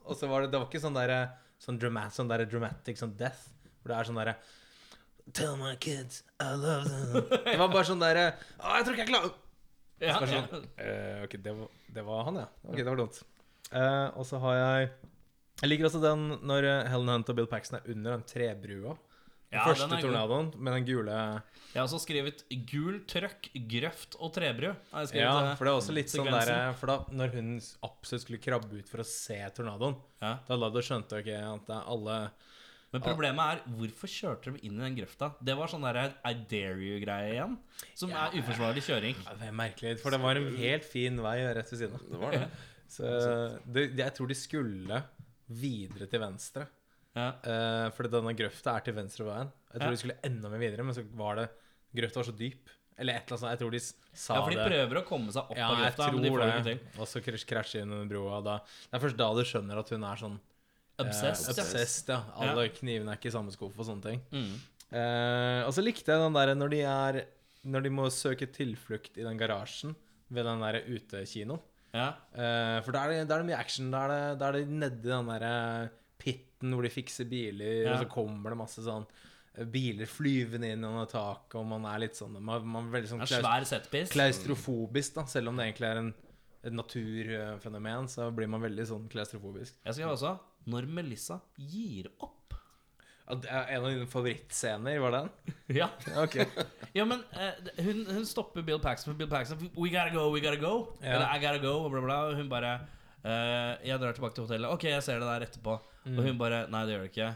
[0.05, 1.19] Og så var det Det var ikke sånn derre
[1.57, 3.47] sånn, drama, sånn der dramatic sånn death,
[3.81, 4.35] hvor det er sånn derre
[5.33, 7.23] Tell my kids I love them.
[7.45, 8.27] Det var bare sånn derre
[8.59, 9.33] Å, jeg tror ikke jeg klarer
[10.03, 10.43] Ja, ja.
[10.51, 12.47] sånn, eh, ok, det var, det var han, ja.
[12.67, 13.17] Ok, det var dumt.
[13.71, 14.89] Eh, og så har jeg
[15.63, 18.93] Jeg liker også den når eh, Helen Hunt og Bill Paxton er under den trebrua.
[19.49, 23.49] Den Ja, første den er tornadoen med den gule Jeg har også skrevet gul trøkk,
[23.71, 24.71] grøft og trebru.
[24.73, 27.51] Jeg Ja, for det er også litt sånn der For da når hun
[27.87, 30.35] absolutt skulle krabbe ut for å se tornadoen, ja.
[30.49, 32.17] da la du skjønte ok, at alle
[32.95, 35.29] Men problemet er, hvorfor kjørte de inn i den grøfta?
[35.43, 37.57] Det var sånn der I dare you-greie igjen.
[37.97, 39.19] Som er uforsvarlig kjøring.
[39.25, 42.07] ja, Det er merkelig, for det var en helt fin vei rett ved siden av.
[42.13, 42.47] Det var det.
[42.95, 43.03] Så
[43.75, 45.03] det, jeg tror de skulle
[45.49, 46.65] videre til venstre.
[47.15, 47.29] Ja.
[47.47, 49.51] Uh, for denne grøfta er til venstre veien.
[49.71, 49.95] Jeg tror Ja.
[49.95, 51.49] de skulle enda mer videre, men så var det
[51.95, 52.69] Grøfta var så dyp.
[52.99, 53.51] Eller et eller annet sånt.
[53.51, 54.35] Jeg tror de sa det.
[54.35, 54.65] ja, for de det.
[54.71, 56.63] prøver å komme seg opp Ja, av jeg grøfta, tror men de får det ikke
[56.67, 56.79] til.
[56.99, 58.41] Og så krasje krasjer inn under broa.
[58.43, 58.57] Da.
[58.91, 60.54] Det er først da du skjønner at hun er sånn eh,
[61.01, 61.49] Obsessed.
[61.57, 61.63] ja.
[61.63, 62.21] obsessed, ja.
[62.39, 64.21] Alle knivene er ikke i samme skuff og sånne ting.
[64.31, 64.53] Mm.
[64.95, 67.17] Eh, og så likte jeg den der når de er
[67.65, 69.95] Når de må søke tilflukt i den garasjen
[70.29, 71.59] ved den der utekinoen.
[71.95, 72.11] Ja.
[72.35, 73.87] Eh, for da er, det, er det mye action.
[73.93, 75.89] Da er det, da er det nedi den der
[76.21, 77.93] pitten hvor de fikser biler, Ja.
[77.95, 79.03] og så kommer det masse sånn
[79.57, 83.09] eh, biler flyvende inn under taket, og man er litt sånn Man, man er veldig
[83.15, 85.25] sånn klaus- klaustrofobisk, da.
[85.25, 86.13] Selv om det egentlig er en,
[86.65, 89.77] et naturfenomen, så blir man veldig sånn klaustrofobisk.
[89.85, 90.35] Jeg skal også
[90.71, 92.55] Når Melissa gir opp.
[93.25, 93.39] En
[93.81, 95.29] av dine favorittscener, var den?
[95.79, 95.87] Ja,
[96.21, 96.35] Ok.
[96.93, 100.41] ja men uh, hun, hun stopper Bill Paxton for Bill Paxton We gotta go, we
[100.43, 100.91] gotta go.
[101.01, 101.15] Ja.
[101.15, 102.19] Eller I gotta go, og bla, bla.
[102.29, 102.75] Og hun bare
[103.25, 104.69] uh, Jeg drar tilbake til hotellet.
[104.69, 105.79] Ok, jeg ser det der etterpå.
[106.05, 107.31] Og hun bare Nei, det gjør det ikke.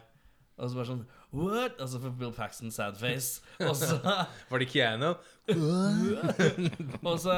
[0.59, 1.75] Og så bare sånn What?
[1.81, 3.41] Altså for Bill Paxton sad face.
[3.65, 3.97] Og så
[4.51, 5.11] Var det Keanu?
[7.09, 7.33] Og så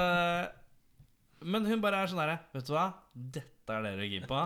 [1.42, 2.86] Men hun bare er sånn derre Vet du hva?
[3.16, 3.48] Dette
[3.78, 4.42] er dere gira på.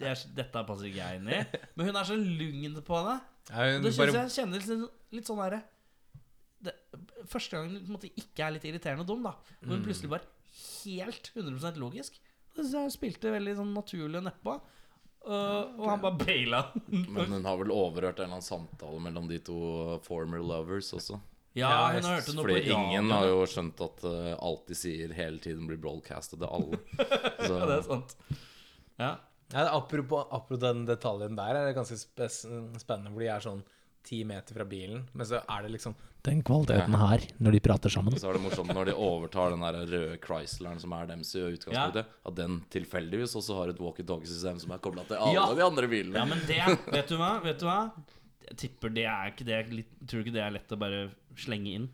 [0.00, 1.40] Det er, dette passer ikke jeg inn i.
[1.76, 3.18] Men hun er så lugn på det.
[3.50, 5.56] Ja, hun det synes bare, jeg kjenner litt, litt sånn der
[6.60, 6.74] det,
[7.30, 9.34] Første gangen hun på en måte ikke er litt irriterende og dum, da.
[9.62, 10.28] Hvor hun plutselig bare
[10.84, 12.20] helt 100% logisk.
[12.50, 14.56] Så synes jeg hun spilte veldig sånn naturlig nedpå.
[15.20, 16.62] Og, og han bare baila.
[16.88, 19.58] Men hun har vel overhørt en eller annen samtale mellom de to
[20.06, 21.20] former lovers også.
[21.58, 24.36] Ja, Ja, hun har hørt det noe Fordi på ingen har jo skjønt at uh,
[24.38, 26.78] alt de sier hele tiden blir broadcastet til alle.
[27.42, 28.14] Så, Ja, det er sant.
[29.00, 29.10] Ja.
[29.54, 33.64] ja, apropos, apropos den detaljen der, er det ganske spennende, hvor de er sånn
[34.06, 35.92] ti meter fra bilen, men så er det liksom
[36.24, 38.14] Den kvaliteten her, når de prater sammen.
[38.16, 41.42] så er det morsomt når de overtar den der røde Chrysleren som er deres i
[41.44, 45.44] utgangspunktet, at den tilfeldigvis også har et walkietalkie-system som er kobla til alle Ja.
[45.58, 46.16] de andre bilene.
[46.16, 46.62] ja, men det
[46.94, 47.32] Vet du hva?
[47.44, 47.80] Vet du hva?
[48.58, 51.02] Tipper det er ikke det litt, Tror du ikke det er lett å bare
[51.38, 51.88] slenge inn?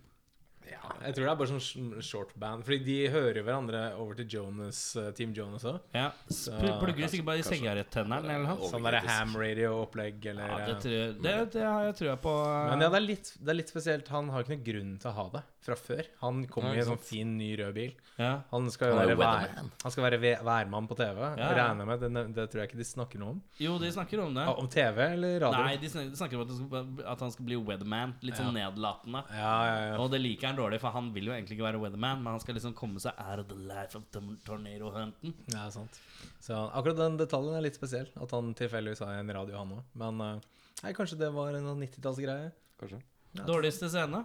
[0.66, 2.02] Ja, jeg tror det er bare sånn shortband.
[2.06, 5.80] short band, fordi de hører hverandre over til Jonas, eh, Team Jonas òg.
[5.94, 8.70] Ja, Så, Plugger de sikkert bare i sigarettenneren eller noe?
[8.70, 12.16] Sånn derre ham radio-opplegg eller Ja, det, eh, tror, jeg- det, det har jeg trua
[12.16, 12.34] på.
[12.70, 14.08] Men ja, det er, litt, det er litt spesielt.
[14.08, 16.06] Han har ikke noen grunn til å ha det fra før.
[16.20, 17.92] Han kommer ja, i en sånn fin, ny rød bil.
[18.18, 18.42] Ja.
[18.52, 19.48] Han skal jo være, vær,
[19.82, 21.18] han skal være værmann på TV.
[21.18, 23.42] Ja, Jeg regner med, det, det tror jeg ikke de snakker noe om.
[23.58, 24.42] Jo, de snakker om det.
[24.46, 25.64] Ah, Om TV eller radio?
[25.64, 28.14] Nei, de snakker, om at, det skal, at han skal bli weatherman.
[28.22, 29.24] Litt sånn nedlatende.
[29.30, 29.96] Ja, ja, ja.
[29.98, 32.42] Og det liker han dårlig, for han vil jo egentlig ikke være weatherman, men han
[32.42, 35.34] skal liksom komme seg out of the life of the tornado hunten.
[35.52, 36.00] ja, sant.
[36.42, 38.08] Så akkurat den detaljen er litt spesiell.
[38.20, 39.84] At han tilfeldigvis har en radio, han òg.
[40.02, 40.48] Men eh,
[40.82, 42.50] nei, kanskje det var en 90-tallsgreie.
[42.80, 43.02] Kanskje.
[43.46, 44.24] Dårligste scene?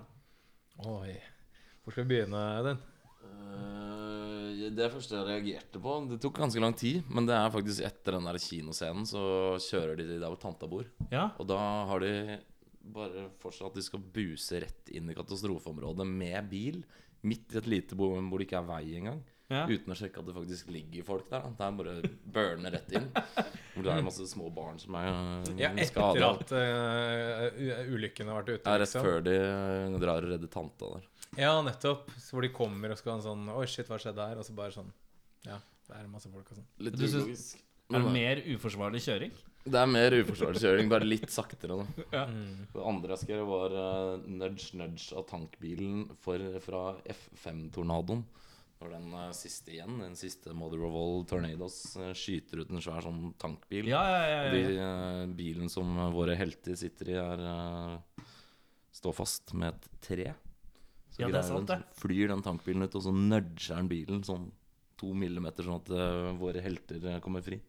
[0.87, 1.17] Oi.
[1.81, 2.81] Hvor skal vi begynne, den?
[3.25, 7.83] Eh, det første jeg reagerte på Det tok ganske lang tid, men det er faktisk
[7.87, 9.23] etter den der kinoscenen så
[9.65, 10.87] kjører de der hvor tanta bor.
[11.11, 11.29] Ja.
[11.41, 12.39] Og da har de
[12.81, 16.81] bare for seg at de skal buse rett inn i katastrofeområdet med bil.
[17.27, 19.21] Midt i et lite bo hvor det ikke er vei engang.
[19.51, 19.65] Ja.
[19.67, 21.49] uten å sjekke at det faktisk ligger folk der.
[21.57, 23.09] Det er bare burne rett inn.
[23.73, 28.39] Hvor det er masse små barn som er uh, Ja, etter at uh, ulykken har
[28.39, 28.61] vært ute.
[28.63, 29.03] Er rett liksom.
[29.03, 31.09] før de uh, drar og redder tanta der.
[31.39, 32.13] Ja, nettopp.
[32.19, 34.39] Så hvor de kommer og skal ha en sånn Oi, shit, hva skjedde her?
[34.39, 34.91] Og så bare sånn
[35.47, 36.71] Ja, det er masse folk og sånn.
[36.87, 37.59] Litt ulogisk.
[37.91, 39.35] Er det mer uforsvarlig kjøring?
[39.63, 41.77] Det er mer uforsvarlig bare litt saktere.
[41.77, 42.05] Da.
[42.15, 42.23] Ja.
[42.29, 42.67] Mm.
[42.73, 48.23] Det andre jeg skrev, var uh, nudge nudge av tankbilen for, fra F5-tornadoen.
[48.81, 52.81] Når den uh, siste igjen, den siste Mother of All Tornadoes, uh, skyter ut en
[52.81, 53.91] svær sånn tankbil.
[53.91, 58.25] Ja, ja, de uh, bilen som våre helter sitter i, er uh,
[58.97, 60.31] står fast med et tre.
[61.11, 61.83] Så Ja, det er sant, det.
[62.01, 64.49] flyr den tankbilen ut, og så nudger den bilen sånn
[64.97, 67.61] to millimeter, sånn at uh, våre helter kommer fri.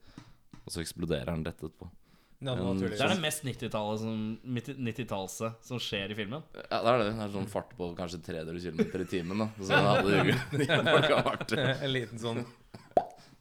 [0.66, 1.90] Og så eksploderer den rett etterpå.
[2.42, 6.42] Ja, Men- Det er det mest 90-tallet som, 90-tallset som skjer i filmen.
[6.70, 7.07] Ja, det er det.
[7.14, 9.38] Det er sånn fart på kanskje 300 km i timen.
[9.38, 10.25] da Så hadde
[10.59, 12.44] det, vært En liten sånn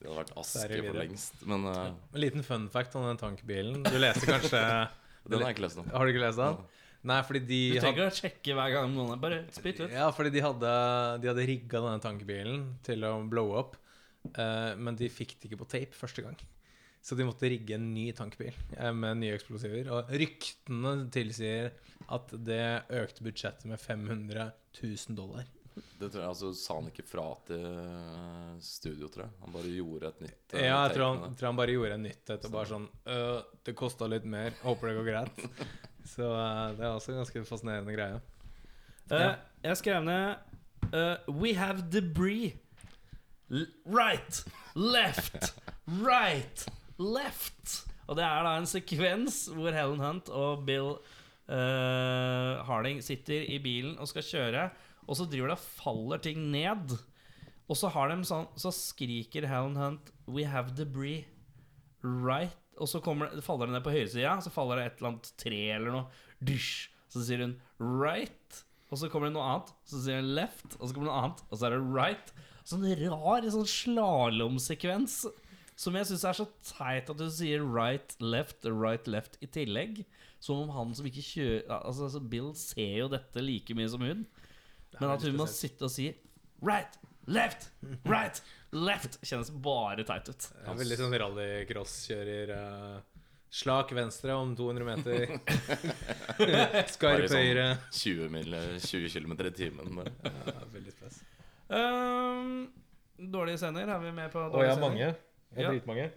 [0.01, 1.41] det hadde vært aske for lengst.
[1.45, 3.83] Men uh, En liten fun fact om den tankbilen.
[3.85, 4.61] Du leste kanskje
[5.29, 5.89] den har jeg ikke lest om.
[5.93, 6.57] Har du ikke lest den?
[7.11, 9.89] Nei, fordi de Du trenger ikke å sjekke hver gang noen er Bare spytt ut.
[9.93, 10.71] ja, fordi de hadde,
[11.21, 13.77] de hadde rigga denne tankbilen til å blow up,
[14.37, 16.37] uh, men de fikk det ikke på tape første gang.
[17.01, 19.89] Så de måtte rigge en ny tankbil eh, med nye eksplosiver.
[19.93, 21.71] Og ryktene tilsier
[22.11, 25.49] at det økte budsjettet med 500 000 dollar.
[25.71, 29.35] Det tror jeg altså sa han ikke fra til uh, studio, tror jeg.
[29.45, 32.03] Han bare gjorde et nytt uh, Ja, jeg tror han, tror han bare gjorde et
[32.03, 34.57] nytt et og bare sånn «Øh, Det kosta litt mer.
[34.65, 35.45] Håper det går greit.
[36.11, 38.19] Så eh, det er også en ganske fascinerende greie.
[39.11, 39.33] Eh,
[39.63, 40.35] jeg skrev ned
[40.91, 42.57] uh, We have debris.
[43.51, 44.43] L right,
[44.75, 45.53] left,
[46.09, 46.63] right,
[47.01, 47.81] left.
[48.07, 50.95] Og det er da en sekvens hvor Helen Hunt og Bill
[51.51, 54.65] uh, Harding sitter i bilen og skal kjøre,
[55.07, 56.95] og så driver det og faller ting ned.
[57.71, 61.23] Og så har sånn Så skriker Helen Hunt We have debris
[62.03, 65.31] right Og så kommer, faller det ned på høyresida, så faller det et eller annet
[65.39, 66.23] tre eller noe.
[66.41, 66.89] Dysj.
[67.11, 69.73] Så sier hun right, og så kommer det noe annet.
[69.85, 72.31] Så sier hun left, og så kommer det noe annet, og så er det right.
[72.71, 75.17] Sånn rar sånn slalåmsekvens
[75.81, 80.03] som jeg syns er så teit at du sier right, left, right, left i tillegg.
[80.41, 84.01] Som om han som ikke kjører Altså, altså Bill ser jo dette like mye som
[84.05, 84.23] hun.
[84.99, 86.07] Men at hun må sitte og si
[86.65, 86.97] right,
[87.29, 87.69] left,
[88.09, 88.41] right,
[88.73, 90.47] left kjennes bare teit ut.
[90.51, 92.53] Det er veldig sånn rallycross-kjører.
[92.57, 93.23] eh,
[93.61, 95.33] slak venstre om 200 meter.
[96.93, 97.65] Skarp høyre.
[97.73, 100.01] sånn 20, mil, 20 km i timen.
[100.25, 101.21] Ja, veldig spes.
[101.71, 102.69] Um,
[103.17, 103.89] dårlige scener.
[103.89, 104.87] Er vi med på Å, dårlige jeg har scener?
[104.89, 105.11] mange.
[105.57, 105.67] Ja.
[105.67, 106.11] har dritmange.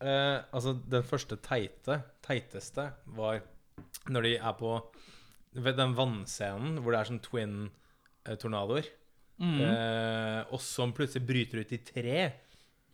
[0.00, 3.40] Eh, altså, den første teite, teiteste, var
[4.10, 4.74] når de er på
[5.54, 8.88] Ved den vannscenen hvor det er sånn twin-tornadoer.
[9.38, 9.60] Mm.
[9.62, 12.32] Eh, og som plutselig bryter ut i tre.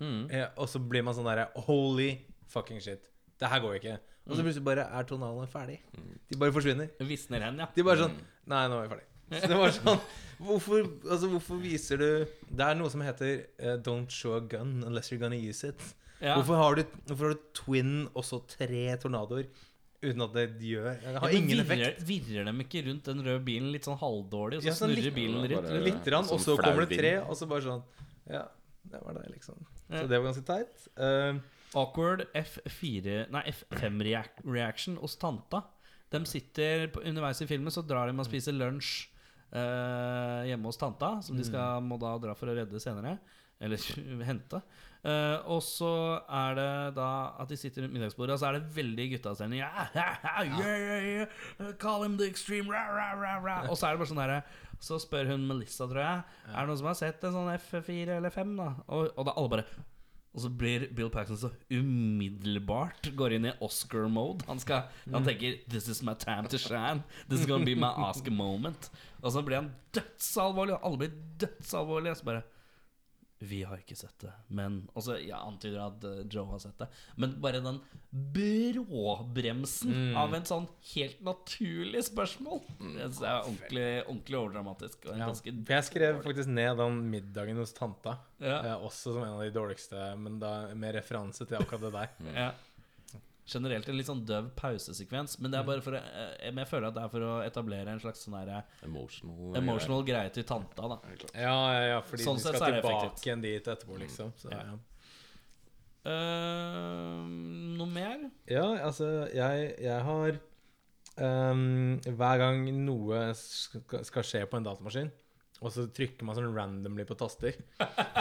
[0.01, 0.27] Mm.
[0.33, 2.11] Eh, og så blir man sånn derre Holy
[2.53, 3.09] fucking shit.
[3.41, 3.95] Det her går ikke.
[4.27, 4.37] Og Mm.
[4.37, 5.79] så plutselig bare er tornadoene ferdig.
[6.29, 6.91] De bare forsvinner.
[7.01, 7.67] Visner hen, ja.
[7.75, 8.17] De bare sånn
[8.47, 9.07] Nei, nå er vi ferdig.
[9.31, 10.01] Så det var sånn
[10.41, 12.07] Hvorfor, altså, hvorfor viser du
[12.49, 15.81] Det er noe som heter eh, Don't show a gun unless you're gonna use it.
[16.21, 16.35] ja.
[16.39, 19.47] Hvorfor, har du, hvorfor har du twin og så tre tornadoer
[20.01, 22.07] uten at det gjør Det har Ja, men ingen virrer, effekt.
[22.09, 25.05] Virrer dem ikke rundt den røde bilen litt sånn halvdårlig, og så Ja, sånn snurrer
[25.11, 25.69] litt- bilen rundt?
[25.69, 25.95] Bare- Litt.
[26.01, 27.29] Litt, rann, og Sånn så kommer det tre, vind.
[27.29, 27.83] og så bare sånn
[28.33, 28.43] Ja,
[28.95, 29.61] det var det, liksom.
[29.91, 29.97] Ja.
[30.01, 30.89] Så det var ganske teit.
[30.97, 31.35] Eh,
[31.77, 35.63] Awkward F4 Nei, F5-reaction hos tanta.
[36.11, 39.10] De sitter på, Underveis i filmen så drar de og spiser lunsj
[39.51, 43.17] hjemme hos tanta, som de skal, må da dra for å redde senere.
[43.61, 43.83] Eller
[44.31, 44.63] hente.
[45.01, 45.91] Uh, og så
[46.29, 47.11] er det da
[47.41, 49.63] at de sitter rundt middagsbordet, og så er det veldig guttastemning.
[49.63, 53.71] Yeah, yeah, yeah, call him the extreme rah, rah, rah, rah.
[53.71, 54.43] Og så er det bare sånn derre
[54.81, 58.19] Så spør hun Melissa, tror jeg, er det noen som har sett en sånn F4
[58.19, 58.69] eller 5, da?
[58.89, 59.67] Og, og da alle bare
[60.31, 64.47] og så blir Bill Paxton så umiddelbart Går inn i Oscar-mode.
[64.47, 64.61] Han,
[65.11, 67.03] han tenker 'This is my time to shine'.
[67.29, 68.91] This is gonna be my Oscar moment.
[69.23, 72.15] Og så blir han dødsalvorlig, og alle blir dødsalvorlige.
[72.15, 72.43] Så bare
[73.41, 76.77] Vi har ikke sett det, men Og så jeg antyder at eh, Joe har sett
[76.83, 76.91] det.
[77.17, 77.79] Men bare den
[78.11, 85.07] bråbremsen av en sånn helt naturlig spørsmål Det synes jeg er ordentlig, ordentlig overdramatisk.
[85.09, 85.29] Og en ja.
[85.77, 88.59] jeg skrev faktisk ned den middagen hos tanta, Ja.
[88.65, 92.09] eh, også som en av de dårligste, men da med referanse til akkurat det der.
[92.35, 92.51] Ja.
[93.51, 95.39] Generelt en litt sånn døv pausesekvens.
[95.43, 97.33] Men det er bare for å, eh, men jeg føler at det er for å
[97.45, 99.57] etablere en slags sånn der Emotional.
[99.59, 100.89] emotional greie til tanta.
[100.95, 101.01] da
[101.35, 104.33] Ja, ja, ja, fordi Sånn de skal så tilbake igjen dit etterpå, liksom.
[104.39, 104.63] Så, Ja.
[104.71, 104.79] ja.
[106.11, 107.25] Eh,
[107.77, 108.23] Noe mer?
[108.49, 110.39] Ja, altså, jeg, jeg har
[111.21, 115.11] um, Hver gang noe skal, skal skje på en datamaskin,
[115.61, 117.59] og så trykker man sånn randomly på taster.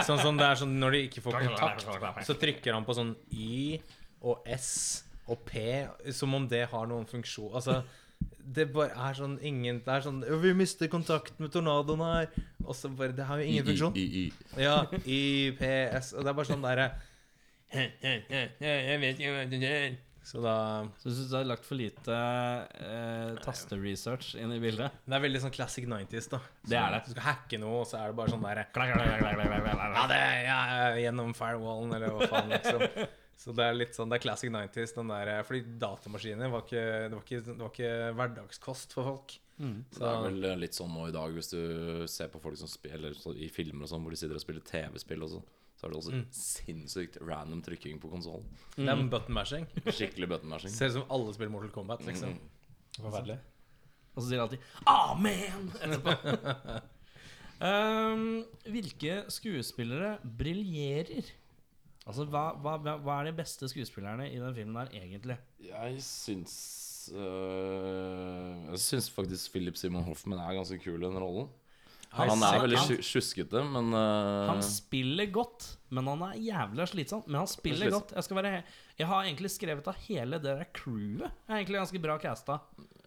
[0.04, 3.14] Sånn som det er sånn når de ikke får kontakt, så trykker han på sånn
[3.32, 3.78] Y
[4.20, 5.64] og S og P,
[6.16, 7.52] som om det har noen funksjon.
[7.54, 7.80] Altså,
[8.40, 12.28] det bare er sånn ingen Det er sånn 'Vi mister kontakt med tornadoen her.'
[12.64, 13.96] Og så bare Det har jo ingen funksjon.
[13.96, 14.62] I, i, i.
[14.62, 16.90] Ja, YPS Og det er bare sånn derre
[17.72, 19.96] Jeg vet ikke hva du gjør.
[20.30, 20.54] Så da
[20.98, 24.92] Så du syns du har lagt for lite eh, tasteresearch inn i bildet?
[25.06, 26.40] Det er veldig sånn classic 90s, da.
[26.66, 27.00] Det er det.
[27.06, 30.60] Du skal hacke noe, og så er det bare sånn derre Ja, det er ja,
[31.06, 32.84] gjennom firewallen, eller hva faen, liksom.
[33.40, 36.82] Så det er litt sånn, det er classic 90s, den der Fordi datamaskiner var ikke,
[37.06, 39.36] det var ikke, det var ikke hverdagskost for folk.
[39.60, 42.68] Så Det er vel litt sånn nå i dag, hvis du ser på folk som
[42.70, 45.86] spiller så, i filmer og sånn, hvor de sitter og spiller TV-spill og sånn, så
[45.86, 48.44] er det også sinnssykt random trykking på konsollen.
[48.76, 49.64] Det er button mashing.
[49.88, 50.72] Skikkelig button mashing.
[50.72, 52.36] Ser ut som alle spiller Mortal Kombat, liksom.
[52.98, 53.38] Forferdelig.
[54.10, 56.14] Og så sier de alltid 'Amen!' etterpå.
[57.70, 58.24] um,
[58.68, 61.32] hvilke skuespillere briljerer?
[62.08, 65.36] Altså, hva, hva, hva er de beste skuespillerne i den filmen der, egentlig?
[65.68, 66.54] Jeg syns
[67.12, 71.50] øh, Jeg syns faktisk Philip Simon Hoffman er ganske kul i den rollen.
[72.10, 77.22] Han Han er veldig sjuskete, men øh, Han spiller godt, men han er jævla slitsom.
[77.28, 78.02] Men han spiller Slitsom.
[78.02, 78.16] godt.
[78.16, 78.62] Jeg, være,
[78.98, 81.30] jeg har egentlig skrevet av hele det der crewet.
[81.46, 82.58] Er egentlig ganske bra casta.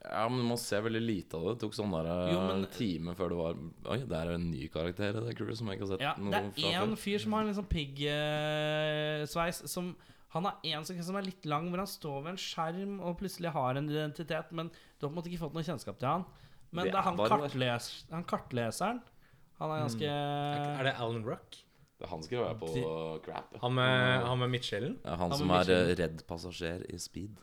[0.04, 1.52] Ja, men man ser veldig lite av det.
[1.56, 3.54] Det tok sånn der Jo, men- en time før det var
[3.94, 6.14] Oi, det er en ny karakter i det crewet som jeg ikke har sett Ja,
[6.18, 9.96] noe det er fra én fyr som har en liksom piggsveis som
[10.34, 13.52] Han har én som er litt lang, hvor han står ved en skjerm og plutselig
[13.54, 16.26] har en identitet, men du har på en måte ikke fått noe kjennskap til han.
[16.72, 19.02] Men Det det, er han, er kartles, han kartleseren.
[19.60, 21.60] Han er ganske Er det Alan Ruck?
[22.00, 23.54] Det er han skal være på crap.
[23.62, 24.98] Han med, han med midtskjellen?
[25.06, 27.38] Ja, han Han som er øh, redd passasjer i Speed.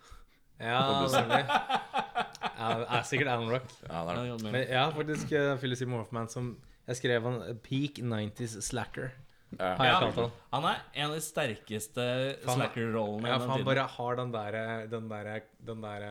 [0.58, 1.46] Ja, nemlig.
[2.60, 3.66] Det er sikkert Alan Rock.
[3.88, 4.52] Ja, det er det.
[4.52, 6.52] Men jeg har faktisk uh, Philip Seymour Hoffman som
[6.90, 9.10] Jeg skrev han uh, Peak 90s Slacker.
[9.58, 9.72] Ja.
[9.78, 10.00] Har jeg Ja.
[10.04, 10.34] kalt han.
[10.52, 12.04] Han er en av de sterkeste
[12.44, 13.26] slacker-rollene.
[13.32, 15.30] Ja, i for den han bare har den derre Den der,
[15.66, 16.04] Den der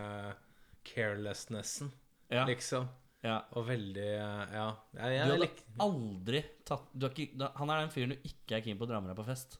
[0.89, 1.91] carelessnessen,
[2.31, 2.87] ja, liksom.
[3.23, 3.39] ja.
[3.55, 4.65] Og veldig uh, Ja.
[4.95, 8.29] Jeg, Du jeg, hadde lik- aldri tatt du har ikke, Han er den fyren du
[8.29, 9.57] ikke er keen på å dra med deg på fest.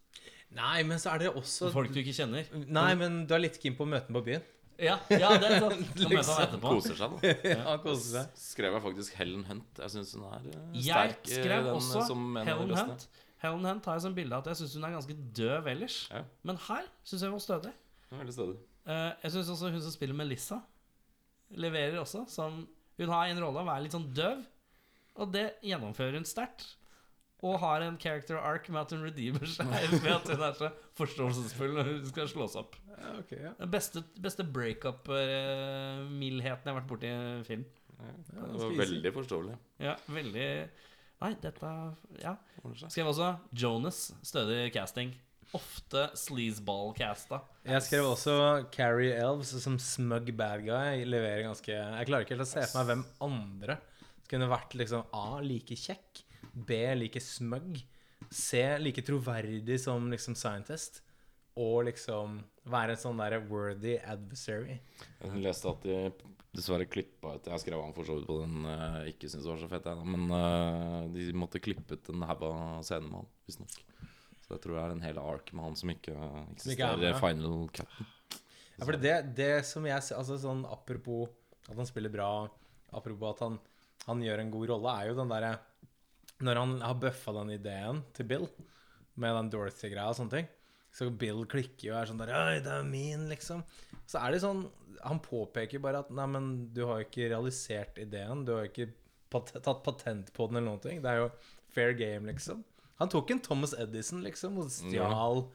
[0.58, 2.48] Nei, men så er det også Folk du ikke kjenner.
[2.68, 4.42] Nei, men du er litt keen på å møte ham på byen.
[4.80, 5.74] Ja, ja det er sant.
[5.74, 6.34] Kan møte Liksom.
[6.38, 6.70] han etterpå.
[6.78, 7.32] Koser seg, da.
[7.52, 8.30] Ja, han koser seg.
[8.50, 9.82] Skrev jeg faktisk Helen Hunt.
[9.84, 11.20] Jeg syns hun er øh, Jeg sterk.
[11.26, 12.78] øh, skrev den, også som en av Helen.
[12.80, 13.06] Hunt.
[13.44, 15.98] Helen Hunt har jeg som bilde at jeg syns hun er ganske døv ellers.
[16.14, 16.24] Ja.
[16.48, 17.74] Men her syns jeg hun var stødig.
[18.10, 18.58] Hun er Veldig stødig.
[18.90, 20.62] Eh, jeg syns også hun som spiller Melissa,
[21.60, 22.24] leverer også.
[22.32, 22.64] Som,
[23.00, 24.42] hun har en rolle av å være litt sånn døv,
[25.20, 26.70] og det gjennomfører hun sterkt.
[27.46, 29.66] Og har en character arc med at hun redeemer seg
[30.04, 30.68] ved at hun er så
[31.00, 32.76] forståelsesfull når hun skal slås opp.
[33.22, 33.52] Okay, ja.
[33.62, 37.64] Den beste, beste breakup-mildheten jeg har vært borti i film.
[38.00, 39.56] Ja, det det var veldig forståelig.
[39.84, 40.46] Ja, veldig
[41.20, 41.70] Nei, dette
[42.22, 42.34] Ja.
[42.88, 44.14] Skrev også Jonas.
[44.24, 45.10] Stødig casting.
[45.58, 47.42] Ofte sleazeball-casta.
[47.68, 48.36] Jeg skrev også
[48.72, 51.04] Carrie Elves som smug bad guy.
[51.04, 53.74] Leverer ganske Jeg klarer ikke helt å se for meg hvem andre
[54.30, 55.40] kunne vært liksom A.
[55.44, 56.24] Like kjekk.
[56.54, 56.82] B.
[56.98, 57.80] Like smug.
[58.30, 58.64] C.
[58.80, 61.02] Like troverdig som liksom scientist.
[61.60, 64.80] Og liksom være en sånn der worthy adversary.
[65.20, 65.98] Jeg leste at de
[66.56, 69.60] dessverre klippa ut Jeg skrev han for så vidt på den jeg ikke syntes var
[69.62, 73.28] så fett, jeg, men øh, de måtte klippe ut en haug av scener med han,
[73.50, 73.76] visstnok.
[74.46, 77.04] Så jeg tror det er en hel ark med han som ikke er eksisterer.
[77.12, 78.00] i Final cut.
[78.80, 81.28] Ja, for det, det som jeg Altså sånn apropos
[81.70, 82.30] at han spiller bra,
[82.96, 83.60] apropos at han,
[84.08, 85.52] han gjør en god rolle, er jo den derre
[86.46, 88.48] Når han har bøffa den ideen til Bill
[89.20, 90.48] med den Dorothy-greia og sånne ting,
[90.96, 93.62] så Bill klikker jo og er sånn der Oi, det er min, liksom.
[94.10, 94.64] Så er det sånn
[95.06, 98.42] Han påpeker bare at Nei, men du har jo ikke realisert ideen.
[98.48, 98.90] Du har jo ikke
[99.30, 101.04] pat tatt patent på den eller noen ting.
[101.04, 101.30] Det er jo
[101.70, 102.64] fair game, liksom.
[103.00, 105.46] Han tok en Thomas Edison, liksom, og stjal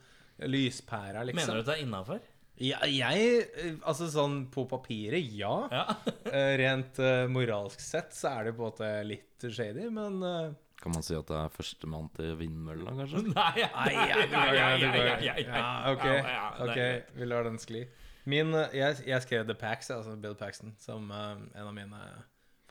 [0.49, 1.41] lyspæra, liksom.
[1.43, 2.23] Mener du at det er innafor?
[2.63, 3.43] Ja, jeg
[3.83, 5.55] Altså sånn på papiret, ja.
[5.71, 5.85] Ja.
[6.35, 10.55] Eh, Rent uh, moralsk sett så er det på en måte litt shady, men eh,
[10.85, 13.23] Kan man si at det er førstemann til vindmølla, kanskje?
[13.33, 15.07] Nei, Nei, ja, du går, ja, du går.
[15.09, 16.17] ja, ja, ja.
[16.29, 17.81] Ja, ok, vi lar den skli.
[18.29, 22.01] Min, eh, jeg, jeg skrev The Pax, altså Bill Paxton, som uh, en av mine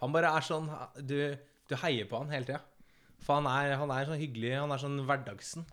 [0.02, 0.66] han bare er sånn
[1.06, 1.16] Du,
[1.70, 2.62] du heier på han hele tida.
[3.24, 5.66] For han er, han er sånn hyggelig, han er sånn hverdagsen.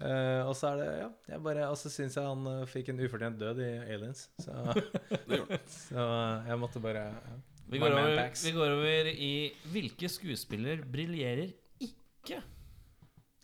[0.00, 2.88] Uh, og så er det Ja, jeg bare Og så syns jeg han uh, fikk
[2.90, 4.24] en ufortjent død i Aliens.
[4.42, 4.54] Så,
[5.28, 5.68] Det gjorde han.
[5.84, 7.36] så eh, jeg måtte bare ja.
[7.70, 9.32] Vi går, over, vi går over i
[9.72, 11.48] hvilke skuespiller briljerer
[11.80, 12.42] ikke?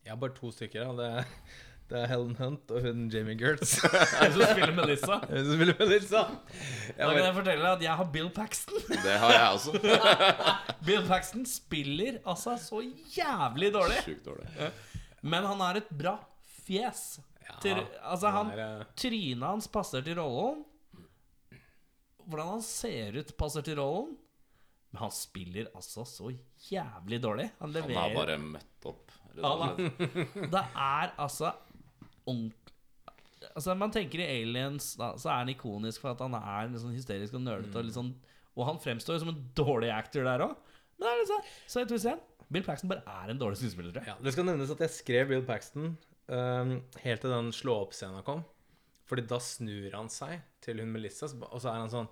[0.05, 0.85] Jeg har bare to stykker.
[0.85, 1.09] Da.
[1.21, 1.25] Det,
[1.91, 3.73] Det er Helen Hunt og hun Jamie Gertz.
[4.21, 5.17] Hun som spiller Melissa?
[5.33, 6.21] Hun som spiller Melissa.
[6.87, 8.85] Jeg Da kan jeg fortelle deg at jeg har Bill Paxton.
[8.93, 9.73] Det har jeg også.
[10.87, 12.85] Bill Paxton spiller altså så
[13.17, 13.99] jævlig dårlig.
[14.07, 14.71] Sjukt dårlig.
[15.23, 16.15] Men han har et bra
[16.63, 17.03] fjes.
[17.61, 20.63] Til, altså han er, eh, Trynet hans passer til rollen.
[22.27, 24.17] Hvordan han ser ut, passer til rollen.
[24.91, 26.33] Men han spiller altså så
[26.67, 27.47] jævlig dårlig.
[27.61, 29.13] Han Han har bare møtt opp.
[29.39, 29.53] Ja.
[30.51, 31.53] Det er altså
[32.27, 32.57] ordentlig
[33.55, 36.83] Altså Man tenker i Aliens, da, så er han ikonisk for at han er litt
[36.83, 37.81] sånn hysterisk og nølete.
[37.81, 38.11] Og, sånn,
[38.53, 40.53] og han fremstår jo som en dårlig actor der òg.
[40.99, 43.95] Men det er liksom, så jeg tror igjen Bill Paxton bare er en dårlig skuespiller.
[43.95, 44.13] tror jeg.
[44.13, 45.93] ja, det skal nevnes at jeg skrev Bill Paxton
[46.29, 46.73] um,
[47.05, 48.43] helt til den slå-opp-scenen kom.
[49.11, 52.11] Fordi da snur han seg til hun Melissa, og så er han sånn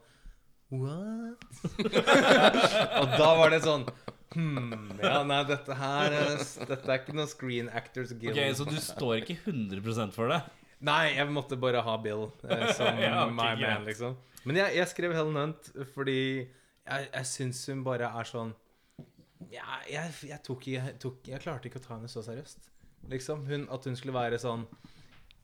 [0.69, 1.45] What?
[3.01, 3.87] og da var det sånn
[4.35, 8.37] Hmm, ja, nei, dette her Dette er ikke noe Screen Actors Guild.
[8.37, 10.43] Ok, Så du står ikke 100% for det?
[10.85, 14.19] Nei, jeg måtte bare ha Bill eh, som Ja, okay, my man, liksom.
[14.45, 18.53] Men jeg, jeg skrev Helen Hunt fordi jeg, jeg syns hun bare er sånn
[19.49, 22.69] ja, jeg, jeg, tok, jeg, tok, jeg klarte ikke å ta henne så seriøst.
[23.09, 23.45] Liksom.
[23.49, 24.67] Hun, at hun skulle være sånn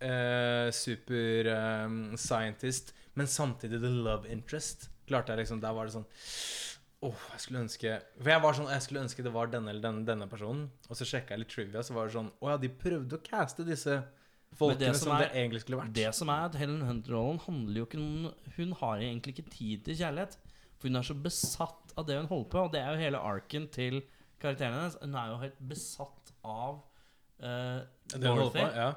[0.00, 4.88] eh, super eh, scientist, men samtidig the love interest.
[5.06, 6.06] Klarte jeg liksom Der var det sånn
[7.04, 9.82] Åh, jeg skulle ønske For jeg var sånn Jeg skulle ønske det var denne eller
[9.84, 10.70] denne, denne personen.
[10.88, 13.22] Og så sjekka jeg litt trivia, så var det sånn Å ja, de prøvde å
[13.26, 13.98] caste disse
[14.56, 15.92] folkene som som, er- det egentlig skulle vært.
[15.98, 19.84] Det som er at Helen Hunt-rollen handler jo ikke om Hun har egentlig ikke tid
[19.90, 20.38] til kjærlighet.
[20.78, 23.20] For hun er så besatt av det hun holder på, og det er jo hele
[23.20, 24.00] arken til
[24.40, 24.96] karakteren hennes.
[25.04, 26.80] Hun er jo helt besatt av
[27.44, 28.88] uh, Det hun holder på, ja.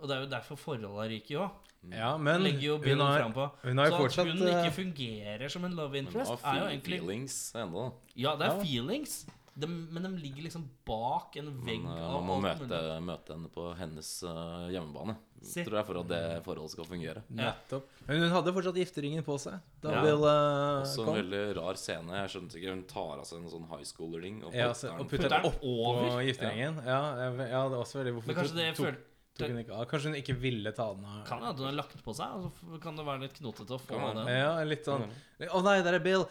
[0.00, 1.46] Og det er jo derfor forholdet ryker jo.
[1.90, 3.46] ja, men hun har, frem på.
[3.62, 6.56] hun har jo Så at hun ikke eh, fungerer som en love interest, interest, har
[6.56, 7.92] er jo egentlig feelings ennå.
[8.16, 8.62] Ja, det er Ja.
[8.64, 9.26] feelings,
[9.56, 13.48] de, men de ligger liksom bak en vegg Men uh, man må møte, møte henne
[13.54, 15.14] på hennes uh, hjemmebane.
[15.40, 15.64] Se.
[15.64, 17.22] Tror jeg For at det forholdet skal fungere.
[17.30, 17.88] Nettopp.
[18.06, 20.02] Men hun hadde fortsatt gifteringen på seg da Ja.
[20.04, 21.14] Bill uh, Også en kom.
[21.22, 22.12] veldig rar scene.
[22.20, 24.88] Jeg skjønte ikke Hun tar av seg en sånn high school-ring og Ja, putter så,
[24.92, 26.20] den og putter Putter den den opp over?
[26.26, 26.80] gifteringen.
[26.84, 29.12] Ja, ja, det er også veldig Hvorfor Men kanskje tok, det tok, føl- tok
[29.44, 29.84] hun ikke av?
[29.90, 31.18] Kanskje hun ikke ville ta den av?
[31.28, 33.80] Kan hende hun har lagt på seg, og så kan det være litt knotete å
[33.82, 34.24] få av det.
[34.24, 34.38] den.
[34.40, 35.04] Ja, litt sånn
[35.52, 36.24] Å nei, der er Bill!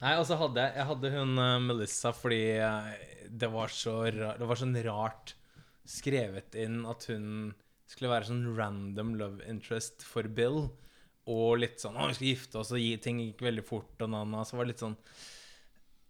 [0.00, 2.90] Nei, og så hadde jeg, jeg hadde hun uh, Melissa fordi uh,
[3.30, 5.34] det var så ra- Det var sånn rart
[5.90, 7.26] skrevet inn at hun
[7.90, 10.68] skulle være sånn random love interest for Bill.
[11.30, 14.10] Og litt sånn Å, vi skal gifte oss, og gi, ting gikk veldig fort, og
[14.12, 14.44] nana.
[14.46, 15.26] Så var det litt sånn «Ah,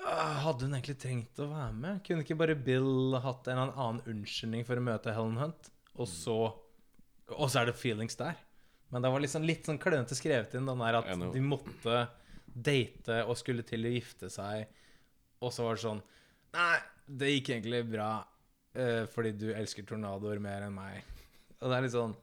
[0.00, 2.00] Hadde hun egentlig trengt å være med?
[2.06, 5.70] Kunne ikke bare Bill hatt en eller annen unnskyldning for å møte Helen Hunt?
[5.96, 6.36] Og så
[7.36, 8.38] Og så er det feelings der.
[8.90, 12.00] Men det var liksom litt sånn klønete skrevet inn, den der at de måtte
[12.50, 14.64] date og skulle til å gifte seg,
[15.38, 16.00] og så var det sånn
[16.56, 18.08] Nei, det gikk egentlig bra
[18.74, 21.04] eh, fordi du elsker tornadoer mer enn meg.
[21.60, 22.16] Og det er litt sånn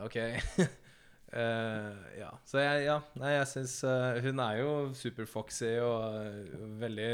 [0.00, 0.16] OK.
[1.28, 2.30] Eh, ja.
[2.48, 7.08] Så jeg, ja, nei, jeg syns uh, Hun er jo super-foxy og uh, veldig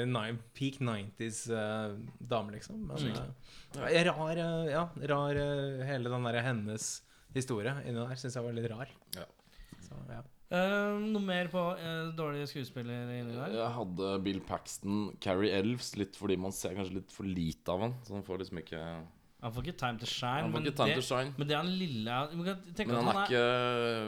[0.55, 2.85] peak 90s eh, dame, liksom.
[2.87, 3.09] Men
[4.07, 5.41] rar, ja, rar
[5.89, 6.93] hele den der hennes
[7.35, 8.95] historie inni der syns jeg var litt rar.
[9.17, 9.27] Ja.
[9.83, 10.23] Så, ja.
[10.55, 11.61] Noe mer på
[12.15, 13.57] dårlige skuespillere inni der?
[13.57, 17.83] Jeg hadde Bill Paxton, Carrie Elves, litt fordi man ser kanskje litt for lite av
[17.83, 17.97] han.
[18.07, 18.85] Så han får liksom ikke
[19.45, 20.41] Han får ikke time to shine.
[20.41, 21.33] Han får men ikke time det, to shine.
[21.37, 23.43] Men det er han lille Men han, han er han ikke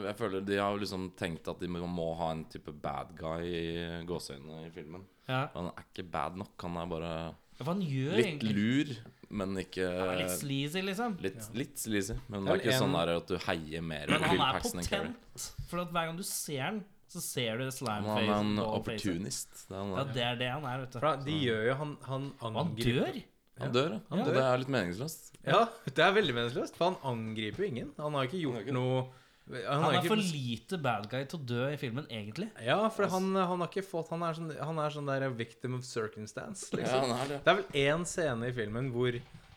[0.07, 3.67] Jeg føler de har liksom tenkt at de må ha en type bad guy i
[4.09, 5.05] gåseøynene i filmen.
[5.29, 5.43] ja.
[5.53, 6.55] Han er ikke bad nok.
[6.65, 7.11] Han er bare
[7.57, 8.91] Ja, for han gjør litt egentlig lur,
[9.29, 9.85] men ikke
[10.19, 11.15] litt sleazy, liksom.
[11.25, 12.13] Litt, litt sleazy.
[12.29, 14.59] Men Det er ikke en- sånn der at du heier mer Men han Bill er
[14.61, 15.47] potent.
[15.69, 18.59] For at hver gang du ser han, så ser du det slime Han er en
[18.59, 19.65] opportunist.
[19.69, 20.99] Det er han, Ja, det er det han er, vet du.
[20.99, 23.23] For de gjør jo Han, han han angriper dør.
[23.59, 23.99] Han dør, ja.
[24.09, 24.33] Han Og dør.
[24.37, 25.31] det er litt meningsløst.
[25.47, 27.91] Ja, det er veldig meningsløst, for han angriper jo ingen.
[27.97, 29.07] Han har ikke gjort ikke- noe
[29.47, 32.49] Han, Han er ikke for lite bad guy til å dø i filmen, egentlig.
[32.65, 35.73] Ja, for han, han har ikke fått Han er sånn, han er sånn der victim
[35.75, 36.99] of circumstance, Ja, liksom.
[37.09, 37.37] han er det.
[37.45, 39.15] Det er vel én scene i filmen hvor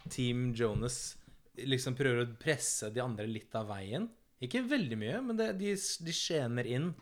[0.08, 1.16] Team Jonas
[1.58, 4.08] liksom prøver å presse de andre litt av veien.
[4.40, 6.94] Ikke veldig mye, men det, de, de skjener inn.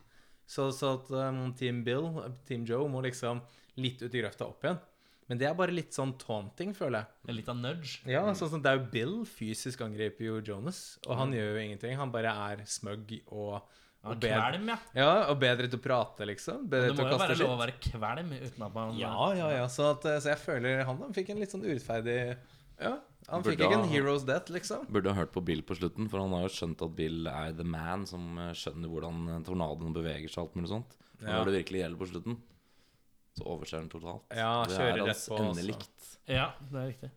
[0.49, 2.09] Så, så at um, Team Bill,
[2.49, 3.42] Team Joe, må liksom
[3.76, 4.78] litt ut i grøfta opp igjen.
[5.29, 7.16] Men det er bare litt sånn taunting, føler jeg.
[7.26, 7.99] Det er litt av nudge.
[8.09, 11.64] Ja, sånn som det er jo Bill fysisk angriper jo Jonas, og han gjør jo
[11.66, 11.99] ingenting.
[12.01, 14.79] Han bare er smug og, og, bedre, kvalm, ja.
[14.97, 16.64] ja, og bedre til å prate, liksom.
[16.72, 17.66] Bedre Det må jo kaste være lov å skitt.
[17.66, 19.68] være kvelm uten at man Ja, ja, ja.
[19.72, 22.18] Så, at, så jeg føler han da fikk en litt sånn urettferdig
[22.81, 22.97] Ja,
[23.29, 24.87] han fikk ikke en hero's death, liksom.
[24.89, 27.53] Burde ha hørt på Bill på slutten, for han har jo skjønt at Bill er
[27.59, 30.97] the man som eh, skjønner hvordan tornadoen beveger seg og alt mulig sånt.
[31.18, 31.35] Ja.
[31.35, 32.39] Når det virkelig gjelder på slutten.
[33.39, 34.24] Så overser den totalt.
[34.34, 35.51] Ja, det kjører er på hans på, altså.
[35.53, 36.09] endelikt.
[36.28, 37.11] Ja, det er riktig.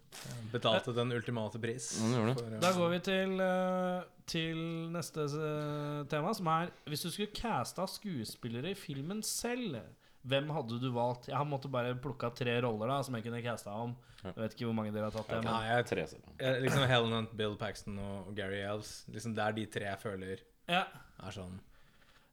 [0.54, 1.88] Betalte den ultimate pris.
[2.00, 4.62] For, eh, Da går vi til, eh, til
[4.94, 9.82] neste eh, tema, som er Hvis du skulle casta skuespillere i filmen selv,
[10.24, 11.28] hvem hadde du valgt?
[11.28, 13.96] Jeg har måttet bare plukka tre roller da som jeg kunne casta om.
[14.24, 15.40] Jeg vet ikke hvor mange dere har tatt det.
[15.44, 16.62] Ja, Nei, jeg, Tre selv.
[16.62, 19.06] liksom Helen Hunt, Bill Paxton og, og Gary Elves.
[19.10, 20.86] Liksom Det er de tre jeg føler ja.
[21.20, 21.60] er sånn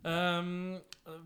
[0.07, 0.78] Ehm,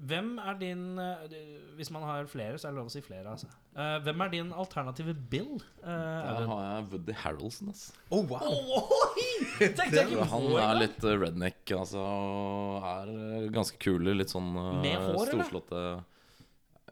[0.09, 1.33] hvem er din eh,
[1.77, 3.29] Hvis man har flere, så er det lov å si flere.
[3.29, 3.51] Altså.
[3.77, 5.59] Uh, hvem er din alternative Bill?
[5.83, 7.69] Uh, Da har jeg Woody Harroldson.
[7.73, 7.93] Altså.
[8.09, 8.41] Oh, wow!
[8.49, 9.03] oh,
[10.33, 12.01] Han er litt eh, redneck, altså.
[12.01, 14.09] Og er eh, ganske kul.
[14.17, 15.45] Litt sånn uh, Med hår, eller?
[15.45, 15.83] storslåtte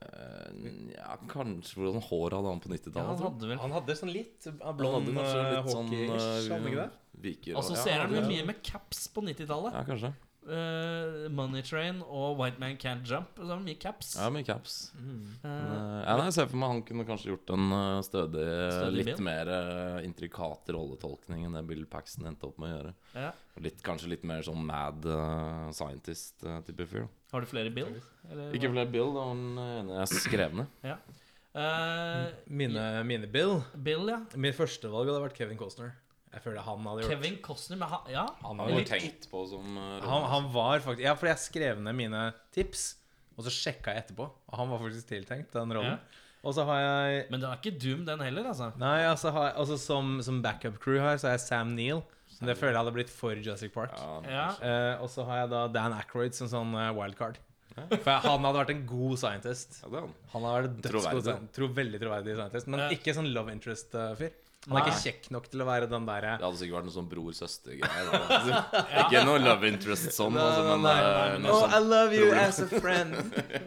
[0.00, 3.10] eh, Ja, kanskje Hvordan hår hadde han på 90-tallet?
[3.10, 6.82] han hadde Han hadde sånn litt blond hadde litt sånn hockey-ish, eh, hadde han ikke
[6.84, 6.90] det?
[7.20, 9.76] Viker Og så ja, ser han jo mye med caps på 90-tallet.
[9.76, 10.12] Ja, kanskje.
[10.48, 13.36] Eh, Money Train og White Man Can't Jump.
[13.36, 14.14] Så mye caps.
[14.16, 14.76] Ja, mye caps.
[14.96, 17.66] Eh, Men, eh, ja, nei, jeg ser for meg han kunne kanskje gjort en
[18.06, 19.24] stødig, Stødig litt bil.
[19.28, 22.94] mer uh, intrikat rolletolkning enn det Bill Paxton endte opp med å gjøre.
[23.20, 23.30] ja.
[23.60, 27.08] Litt, kanskje litt mer sånn mad uh, scientist-type fyr.
[27.34, 27.90] Har du flere Bill?
[28.30, 30.66] Eller Ikke flere Bill, det var den ene jeg skrev ned.
[30.86, 30.96] Ja.
[31.52, 34.20] Eh, Mine, mine Bill Bill, ja.
[34.38, 35.92] Mitt første valg hadde vært Kevin Costner.
[36.30, 38.24] Jeg føler han hadde gjort Kevin Costner men han, Ja.
[38.44, 41.80] Han, hadde var tenkt på som uh, han, han var faktisk Ja, fordi jeg skrev
[41.82, 42.20] ned mine
[42.54, 42.84] tips,
[43.36, 44.28] og så sjekka jeg etterpå.
[44.30, 45.96] Og han var faktisk tiltenkt den rollen.
[45.98, 46.26] Ja.
[46.46, 48.70] Og så har jeg Men det er ikke Doom, den heller, altså.
[48.80, 52.00] Nei, altså, har jeg, altså som, som backup crew her, så er jeg Sam Neill.
[52.40, 53.92] Men det føler jeg hadde blitt for Jurassic Park.
[53.98, 54.44] Ja, Ja.
[54.64, 57.36] Eh, og så har jeg da Dan Aykroyd som sånn uh, wildcard.
[57.76, 59.80] For han hadde vært en god scientist.
[59.84, 60.14] ja, han.
[60.32, 61.50] Han har vært dødsgod Troverdig.
[61.56, 62.70] tro, Veldig troverdig scientist.
[62.72, 62.88] Men Ja.
[62.96, 64.32] ikke sånn love interest-fyr.
[64.68, 66.94] Han er ikke kjekk nok til å være den derre Det hadde sikkert vært noe
[66.98, 68.10] sånn bror-søster-greier.
[68.12, 68.82] da.
[69.06, 72.26] Ikke noe love interest sånn, altså, men Nei, nei, nei, Oh, sånn I love you
[72.26, 72.44] problem.
[72.44, 73.16] as a friend.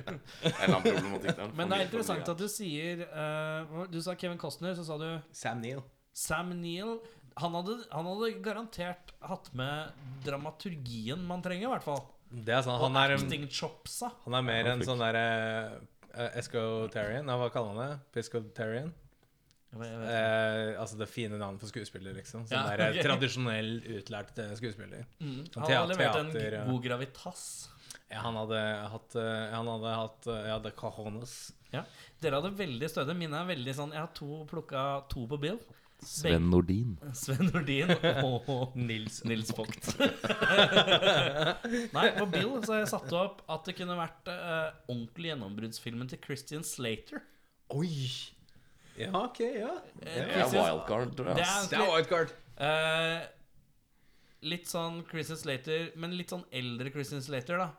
[0.67, 1.49] en problematikk der.
[1.57, 5.07] Men det er interessant at du sier uh, Du sa Kevin Costner, så sa du
[5.33, 5.81] Sam Neill.
[6.13, 6.99] Sam Neill.
[7.41, 9.89] Han hadde, han hadde garantert hatt med
[10.27, 12.03] dramaturgien man trenger, i hvert fall.
[12.29, 14.11] Det er sånn, han er, acting chopsa.
[14.27, 15.25] han er mer enn en sånn derre
[16.13, 17.25] uh, Escotarian.
[17.25, 17.97] Hva kaller han det?
[18.13, 18.93] Piscotarian?
[19.73, 22.45] Eh, altså det fine navnet for skuespiller, liksom.
[22.47, 22.99] Sånn Ja, der.
[23.01, 25.05] Tradisjonell utlært eh, skuespiller.
[25.19, 25.39] Mm.
[25.49, 27.45] Sånn Han hadde teater- levert en god gravitas.
[28.11, 28.59] Ja, han hadde
[28.93, 31.37] hatt eh, Han hadde hatt eh, Ja, The Cajones.
[32.21, 33.15] Dere hadde veldig stødig.
[33.17, 35.57] Mine er veldig sånn Jeg har to plukka to på Bill.
[36.03, 36.97] Sven Nordin.
[37.15, 37.89] Sven Nordin
[38.27, 39.93] og Nils Nils Vogt.
[41.95, 46.11] Nei, på Bill så har jeg satt opp at det kunne vært uh, ordentlig gjennombruddsfilmen
[46.11, 47.23] til Christian Slater.
[47.73, 47.89] Oi!
[48.99, 49.71] Ja, OK, ja.
[50.01, 51.45] Eh, Det er wildcard, tror jeg.
[51.69, 52.33] Det er wildcard.
[52.59, 53.21] Uh,
[54.45, 57.71] litt sånn Christian Slater, men litt sånn eldre Christian Slater, da.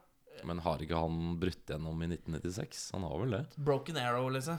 [0.45, 2.89] Men har ikke han brutt gjennom i 1996?
[2.97, 3.45] Han har vel det?
[3.57, 4.59] Broken Arrow, liksom.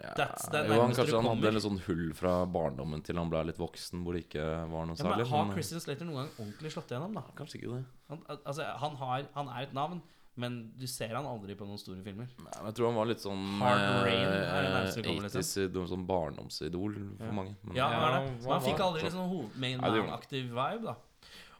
[0.00, 3.28] Ja, That's the jo, han, kanskje han hadde en sånn hull fra barndommen til han
[3.32, 6.30] ble litt voksen, hvor det ikke var noe Ja, men har Christian Slater noen gang
[6.40, 7.24] ordentlig slått igjennom, da?
[7.36, 7.82] Kanskje ikke det.
[8.12, 10.00] Han, altså, han, har, han er et navn,
[10.36, 12.28] men du ser han aldri på noen store filmer.
[12.38, 15.28] Nei, men jeg tror han var litt sånn Hard Rain er det nærmeste vi kommer,
[15.32, 17.54] 80s idol, sånn barndomsidol for mange.
[17.64, 18.32] Men, Ja, han er det.
[18.44, 20.10] Men han fikk aldri sånn liksom ho- main Nei, det gjorde han.
[20.12, 20.96] man-aktiv vibe, da.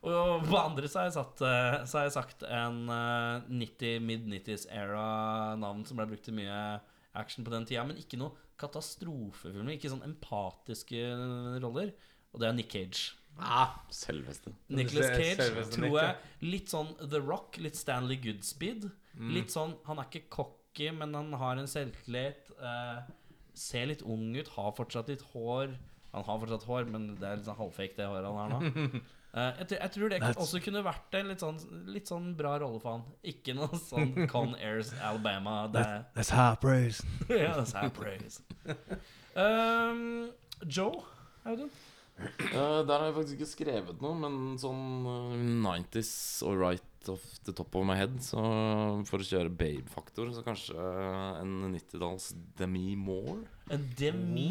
[0.07, 4.01] Og på andre så har jeg, satt, eh, så har jeg sagt en eh, 90
[4.81, 6.59] mid-90s-era-navn som ble brukt til mye
[7.17, 9.73] action på den tida, men ikke noe katastrofefilmer.
[9.77, 11.01] Ikke sånn empatiske
[11.65, 11.93] roller.
[12.35, 13.15] Og det er Nick Cage.
[13.39, 14.53] Ah, Selveste.
[14.73, 16.17] Nicholas Cage selveste tror jeg
[16.53, 18.87] Litt sånn The Rock, litt Stanley Goodspeed.
[19.33, 22.51] Litt sånn Han er ikke cocky, men han har en selvtillit.
[22.61, 23.03] eh,
[23.57, 25.71] ser litt ung ut, har fortsatt litt hår.
[26.13, 29.01] Han har fortsatt hår, men det er litt sånn halvfake, det håret han har nå.
[29.37, 31.59] Uh, jeg, tror- jeg tror det That's- også kunne vært en litt sånn,
[31.93, 33.05] litt sånn bra rolle for han.
[33.25, 35.67] Ikke noe sånn Con Airs Alabama.
[35.73, 37.03] Det er, That's high praise.
[37.29, 38.41] ja, that's high praise.
[39.37, 40.31] Um,
[40.67, 41.05] Joe,
[41.45, 41.69] Audun?
[42.17, 45.35] Eh, der har jeg faktisk ikke skrevet noe, men sånn uh,
[45.67, 46.13] 90s
[46.49, 48.17] og right off the top of my head.
[48.25, 48.41] Så
[49.07, 50.77] for å kjøre babe-faktor, så kanskje
[51.43, 53.45] en 90-talls Demi Moore.
[53.71, 54.49] En Demi.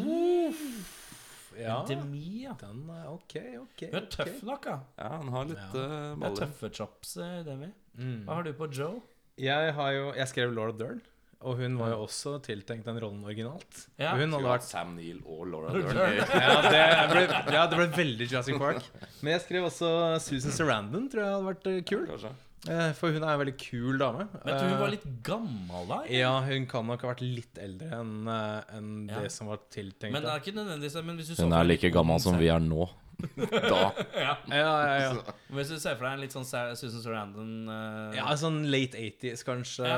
[1.56, 2.52] Ja, En Demi, ja.
[2.60, 3.86] den er OK, OK.
[3.88, 4.78] Hun er tøff nok, da.
[5.00, 5.84] Ja, han har litt Ja.
[5.86, 6.36] er baller.
[6.42, 7.70] tøffe chops, eh, Demi.
[7.96, 8.24] Mm.
[8.26, 9.00] Hva har du på Joe?
[9.40, 11.00] Jeg har jo Jeg skrev Laura Dern,
[11.42, 13.82] og hun var jo også tiltenkt den rollen originalt.
[14.00, 14.14] Ja.
[14.16, 16.16] Hun hadde vært Sam Neill og Laura Dern.
[16.32, 16.80] Ja det,
[17.12, 17.22] ble,
[17.54, 18.82] ja, det ble veldig Jurassic Park.
[19.20, 19.90] Men jeg skrev også
[20.24, 22.04] Susan Sarandon, tror jeg hadde vært eh, kul.
[22.10, 22.32] Kanskje.
[22.66, 24.24] Eh, For hun er en veldig kul dame.
[24.42, 25.98] Men hun var Eh, litt gammel da.
[26.10, 29.20] Ja, hun kan nok ha vært litt eldre enn en Ja.
[29.22, 30.12] det som var tiltenkt.
[30.16, 32.48] Men det er ikke nødvendigvis Men hvis du så Hun er like gammel som vi
[32.50, 32.88] er nå.
[33.36, 33.80] Da.
[34.14, 34.32] ja.
[34.50, 35.34] Ja, ja, ja.
[35.56, 38.14] Hvis du ser for deg en litt sånn Susan Sarandon uh...
[38.16, 39.88] Ja, sånn late 80s, kanskje.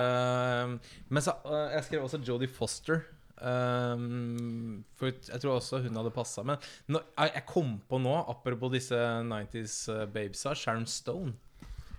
[1.09, 3.05] Men så, uh, jeg skrev også Jodie Foster.
[3.39, 6.43] Um, for jeg tror også hun hadde passa.
[6.47, 6.59] Men
[6.91, 8.99] nå, jeg, jeg kom på nå, apropos disse
[9.29, 11.37] 90s uh, babesa, Sharon Stone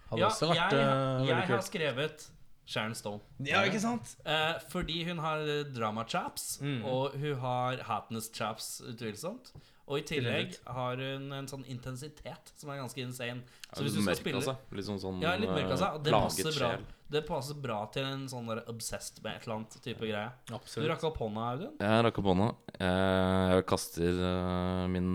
[0.09, 2.28] hadde Ja, også vært jeg, uh, jeg veldig har skrevet
[2.70, 3.24] Sharon Stone.
[3.41, 4.11] Ja, ikke sant?
[4.30, 6.84] Eh, fordi hun har eh, drama-chaps, Mm.
[6.86, 9.49] og hun har hatness-chaps, utvilsomt.
[9.90, 13.42] Og i tillegg har hun en sånn intensitet som er ganske insane.
[13.74, 14.54] Så hvis du skal spille altså.
[14.78, 15.90] Litt sånn, sånn Ja, litt mørk, altså.
[15.96, 16.70] eh, det passer bra,
[17.10, 20.28] det passer bra til en sånn der obsessed med et eller annet type greie.
[20.54, 20.86] Absolutt.
[20.86, 21.74] Du rakk opp hånda, Audun.
[21.82, 22.50] Jeg rakk opp hånda.
[22.76, 25.10] Jeg, jeg kaster eh, min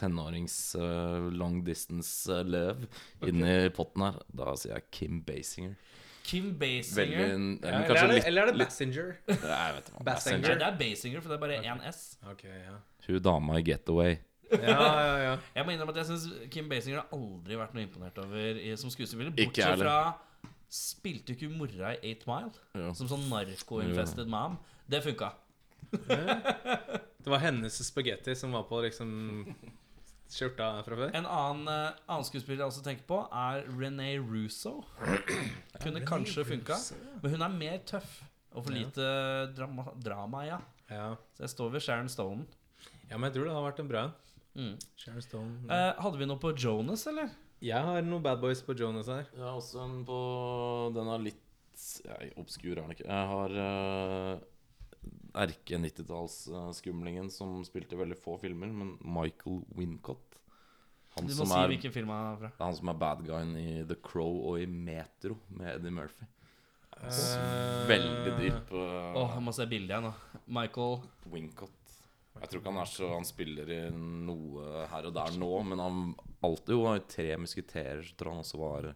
[0.00, 2.86] tenårings eh, long distance-løv
[3.28, 4.22] inn i potten her.
[4.32, 5.76] Da sier jeg Kim Basinger.
[6.24, 7.20] Kim Basinger.
[7.20, 9.10] Veldig, Ja, eller, er det, litt, eller er det litt Bassinger?
[9.28, 10.04] Nei, jeg vet ikke.
[10.08, 10.44] Bassinger.
[10.46, 12.00] Nei, det er Basinger, for det er bare én S.
[12.32, 12.78] Ok, ja.
[13.08, 14.16] Hun dama i Getaway.
[14.54, 15.34] Ja, ja, ja.
[15.56, 18.74] Jeg må innrømme at jeg syns Kim Basinger har aldri vært noe imponert over i,
[18.80, 19.32] som skuespiller.
[19.34, 19.96] Bortsett fra
[20.74, 22.50] Spilte ikke mora i Eight Mile?
[22.74, 22.90] Ja.
[22.98, 24.56] Som sånn narkoinfested mam?
[24.90, 25.30] Det funka.
[25.94, 29.10] Det var hennes spagetti som var på liksom
[30.34, 31.14] skjorta fra før.
[31.14, 34.80] En annen, eh, annen skuespiller jeg også tenker på, er René Russo.
[35.84, 36.78] Kunne kanskje funka,
[37.22, 38.20] men hun er mer tøff.
[38.54, 39.06] Og for lite
[39.56, 40.60] drama, drama, ja.
[40.90, 41.14] Ja.
[41.34, 42.44] Så jeg står ved Sharon Stone.
[43.10, 44.12] ja, men jeg tror det hadde vært en bra en.
[44.54, 44.74] Mm.
[44.96, 45.56] Sharon Stone.
[45.66, 47.32] Eh, hadde vi noe på Jonas, eller?
[47.64, 49.26] Jeg har noen bad boys på Jonas her.
[49.32, 50.18] Jeg har også en på
[50.94, 51.40] Den er litt
[52.04, 53.06] ja, Obskur er den ikke.
[53.08, 54.42] Jeg har uh,
[55.34, 60.38] erke 90-tallsskumlingen som spilte veldig få filmer, men Michael Wincott.
[61.14, 62.50] Han Du må som, si er, hvilken film han er fra.
[62.54, 65.94] det er han som er bad guyen i The Crow og i Metro med Eddie
[65.94, 66.26] Murphy.
[66.94, 70.40] Uh, Veldig dyp uh, Åh, jeg må se bildet igjen, da.
[70.58, 71.00] Michael
[71.32, 71.80] Wincott.
[72.38, 75.82] Jeg tror ikke han er så Han spiller i noe her og der nå, men
[75.82, 75.98] han
[76.46, 78.88] alltid var i Tre musketerer, så tror han også var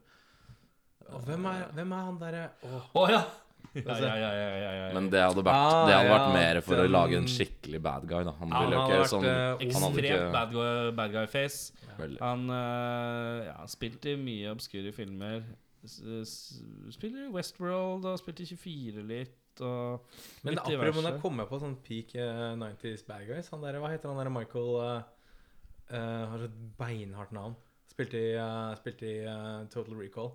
[1.10, 3.12] Og hvem, er, hvem er han derre Åh, Å oh.
[3.12, 3.47] Ja, ja.
[3.78, 7.80] Men det hadde vært, Ah, det hadde vært mer for den- å lage en skikkelig
[7.82, 8.24] bad guy.
[8.24, 8.32] Da.
[8.40, 11.72] Han Ja, ville jo ikke sånn eh, Ekstremt ikke bad guy, bad guy face.
[12.20, 15.42] Han uh, ja, spilte i mye obskure filmer.
[15.84, 19.36] Spiller i Westworld og spilte i 24 litt.
[19.60, 20.04] Og
[20.44, 21.14] Men apropos diverse.
[21.18, 24.30] å komme på sånn peak uh, 90s bad guys han der, Hva heter han der
[24.30, 25.02] Michael uh,
[25.90, 27.56] uh, Har så beinhardt navn.
[27.90, 30.28] Spilte i, eh, spilte i eh, Total Recall.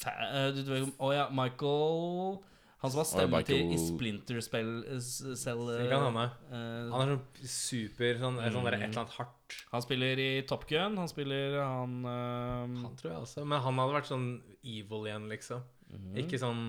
[0.00, 2.38] Fa eh, du, vet, Å ja, Michael
[2.82, 6.26] Han som har stemme til i Splinter Spell uh, Cell hende.
[6.50, 9.56] eh, Han er sånn super sånn, sånn der, et eller annet hardt.
[9.72, 10.98] han spiller i Top Gun.
[11.00, 13.46] Han spiller han eh, Han tror jeg også.
[13.48, 14.28] Men han hadde vært sånn
[14.60, 15.64] evil igjen, liksom.
[15.90, 16.12] Mm.
[16.24, 16.62] Ikke sånn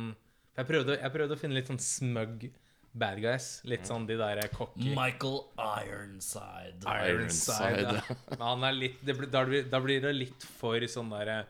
[0.58, 2.48] jeg prøvde, jeg prøvde å finne litt sånn smug
[2.98, 3.48] bad guys.
[3.70, 6.80] Litt sånn de der cocky Michael Ironside.
[6.82, 7.12] Ironside.
[7.12, 7.84] Ironside.
[8.00, 8.18] Ja.
[8.32, 11.44] Men han er litt det blir, da, blir, da blir det litt for sånn derre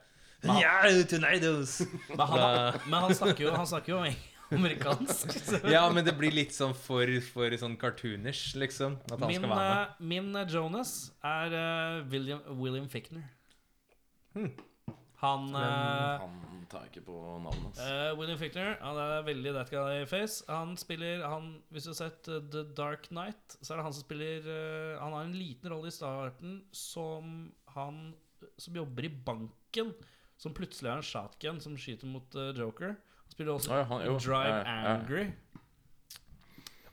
[0.44, 0.82] Ja!
[0.86, 4.02] Men han, men han snakker jo, han snakker jo
[4.58, 5.32] amerikansk.
[5.44, 9.00] så- Ja, men det blir litt sånn for, for sånn cartoonish, liksom.
[9.12, 9.82] At han Min, skal være med.
[9.82, 10.94] eh, min eh, Jonas
[11.26, 13.26] er eh, William, William Fickner.
[15.18, 17.80] Han eh, Han tar ikke på navnet hans.
[17.82, 20.44] Uh, William Fickner Han er veldig that guy face.
[20.52, 24.06] Han spiller han, Hvis du har sett The Dark Knight, så er det han som
[24.06, 28.14] spiller uh, Han har en liten rolle i starten som han
[28.62, 29.96] som jobber i banken,
[30.38, 32.96] som plutselig har en shotgun som skyter mot uh, Joker.
[32.98, 34.18] Han spiller også Å ja, han- jo.
[34.24, 34.96] Drive Ja, ja.
[34.96, 35.28] Angry.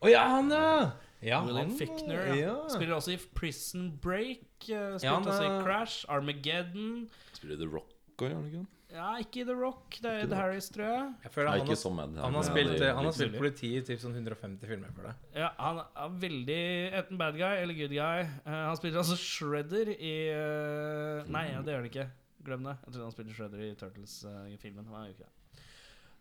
[0.05, 0.92] Å ja, han, ja!
[1.24, 2.26] ja William Fickner.
[2.32, 2.36] Ja.
[2.42, 2.55] Ja.
[2.72, 4.45] Spiller også i Prison Break.
[4.68, 6.05] Uh, spiller Ja, han også i er- Crash.
[6.09, 7.09] Armageddon.
[7.32, 8.66] Spiller The Rock òg, gjør han ikke?
[8.95, 9.97] Ja, ikke i The Rock.
[9.99, 11.07] Det er Ed The Harris, tror jeg.
[11.24, 14.14] Jeg føler Nei, han, har, han, har spilt, han har spilt politi i typ sånn
[14.14, 15.14] 150 filmer for det.
[15.40, 16.59] Ja, Han er veldig
[17.01, 18.22] enten bad guy eller good guy.
[18.47, 22.07] Uh, han spiller altså Shredder i uh, Nei, ja, det gjør han ikke.
[22.45, 22.76] Glem det.
[22.84, 24.90] Jeg trodde han spilte Shredder i Turtles-filmen.
[24.90, 25.32] han gjør ikke det.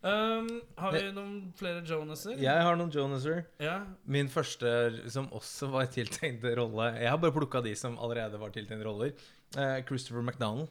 [0.04, 2.36] Um, har vi noen flere Jonaser?
[2.36, 3.46] Jeg har noen Jonaser.
[3.62, 3.78] Ja.
[4.04, 4.68] Min første
[5.08, 9.14] som også var tiltenkt rolle Jeg har bare plukka de som allerede var tiltenkt roller.
[9.56, 10.68] Uh, Christopher McDonald.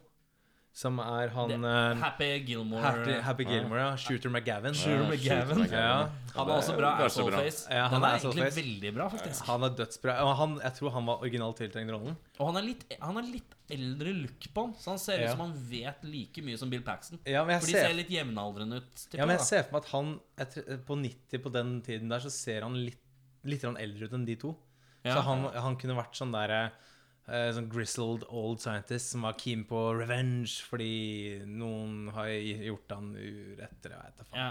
[0.74, 2.82] Som er han eh, Happy Gilmore.
[2.82, 3.90] Happy, Happy Gilmore, ja.
[3.94, 4.74] Shooter McGavin.
[4.74, 5.60] Shooter McGavin.
[5.60, 6.08] Shooter Ja.
[6.34, 7.42] Han er også bra Er bra.
[7.70, 8.56] Ja, han Den er er egentlig face.
[8.58, 9.44] veldig bra, faktisk.
[9.46, 10.16] Han er dødsbra.
[10.26, 12.16] Og han, jeg tror han var originalt tiltenkt rollen.
[12.40, 15.30] Og han er litt, han er litt eldre look på han, så han ser ut
[15.30, 17.22] som han vet like mye som Bill Paxton.
[17.22, 19.06] Ja, men For de ser, ser litt jevnaldrende ut.
[19.14, 19.46] ja, men jeg, da.
[19.52, 20.10] ser for meg at han
[20.42, 22.98] etter, på 90 på den tiden der, så ser han litt,
[23.46, 24.56] litt eldre ut enn de to.
[25.04, 25.14] Ja.
[25.14, 26.90] Så han, han kunne vært sånn der eh,
[27.24, 33.78] Sånn grizzled old scientist som var keen på revenge fordi noen har gjort han urett,
[33.80, 34.42] eller jeg vet da faen.
[34.42, 34.50] Ja.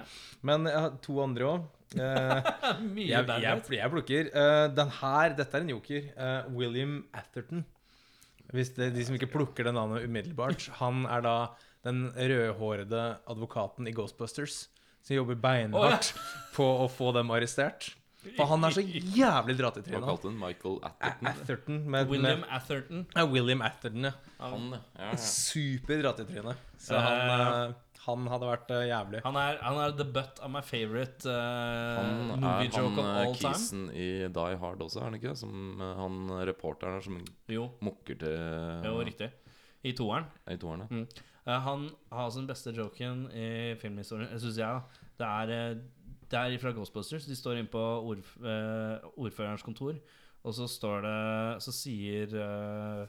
[0.50, 1.68] Men jeg har to andre òg.
[2.96, 4.32] Mye jeg, jeg, jeg plukker.
[4.34, 6.10] Eh, den her, dette er en joker.
[6.18, 7.62] Eh, William Atherton.
[8.54, 11.38] Hvis det, de som ikke plukker det navnet umiddelbart Han er da
[11.86, 14.68] den rødhårede advokaten i Ghostbusters
[15.04, 16.14] som jobber beinhardt
[16.56, 17.90] på å få dem arrestert.
[18.38, 20.08] For han er så jævlig dra til Hva trynet.
[20.10, 21.28] kalte den Michael Atherton?
[21.34, 23.06] Atherton med, William med, Atherton.
[23.16, 24.14] ja, William Atherton, ja.
[24.40, 24.80] Han, ja.
[25.00, 25.18] ja, ja.
[25.18, 26.70] Super dratt i trynet.
[26.80, 27.66] Så han, ja, ja.
[27.68, 29.22] eh, han hadde vært eh, jævlig.
[29.24, 33.20] Han er, han er the butt of my favorite uh, movie joke han of eh,
[33.22, 33.48] all time.
[33.48, 34.08] Han er kisen i
[34.40, 35.36] Die Hard også, er han ikke?
[35.40, 37.22] Som eh, han reporteren som
[37.52, 39.30] Jo, mukker til jo, riktig.
[39.84, 40.28] I toeren.
[40.52, 40.88] i toerne.
[40.92, 41.06] Mm.
[41.44, 43.48] Uh, han har sin beste joken i
[43.80, 44.68] filmhistorien, syns jeg.
[44.68, 45.02] da.
[45.20, 45.82] Det er, eh,
[46.34, 47.28] det er fra Ghostbusters.
[47.30, 50.00] De står inne på ordf eh, ordførerens kontor,
[50.44, 53.06] og så står det Så sier uh,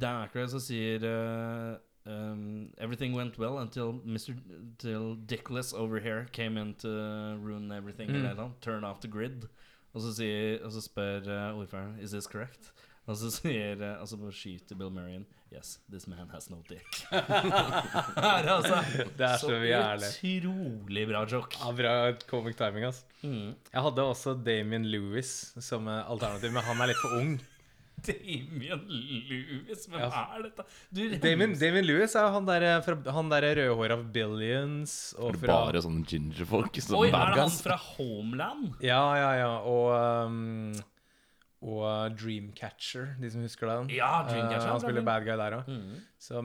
[0.00, 4.34] Dan Aykroyd så sier uh, um, Everything went well until Mr.
[4.78, 8.10] Till Dickless over here came in to ruin everything.
[8.10, 8.52] Mm.
[8.60, 9.48] Turn off the grid.
[9.92, 12.72] Og så, sier, og så spør uh, ordføreren Is this correct?
[13.06, 16.58] Og så sier uh, Og så skyter Bill Murray inn Yes, this man has no
[16.68, 16.82] dick.
[17.12, 18.80] Her, altså.
[19.16, 20.08] Det er så jævlig.
[20.42, 21.54] utrolig bra joke.
[21.62, 21.92] Ja, bra
[22.28, 23.04] comic timing, altså.
[23.22, 23.52] Mm.
[23.72, 25.30] Jeg hadde også Damien Lewis
[25.62, 27.36] som eh, alternativ, men han er litt for ung.
[28.10, 30.24] Damien Lewis, hvem Ja.
[30.36, 30.66] er dette?
[30.92, 35.60] Du, Damien, Damien Lewis er han der, eh, fra- han der rødhåra Billions og fra
[35.70, 36.82] bare sånne gingerfolk?
[36.82, 38.74] Sånn Oi, er det han fra Homeland?
[38.84, 39.52] Ja, ja, ja.
[39.62, 39.94] Og
[40.26, 40.74] um,
[41.64, 43.88] Og uh, Dreamcatcher, de som husker den.
[43.96, 45.70] Ja, Dreamcatcher, uh, han spiller bad guy der òg.
[45.72, 45.94] Mm.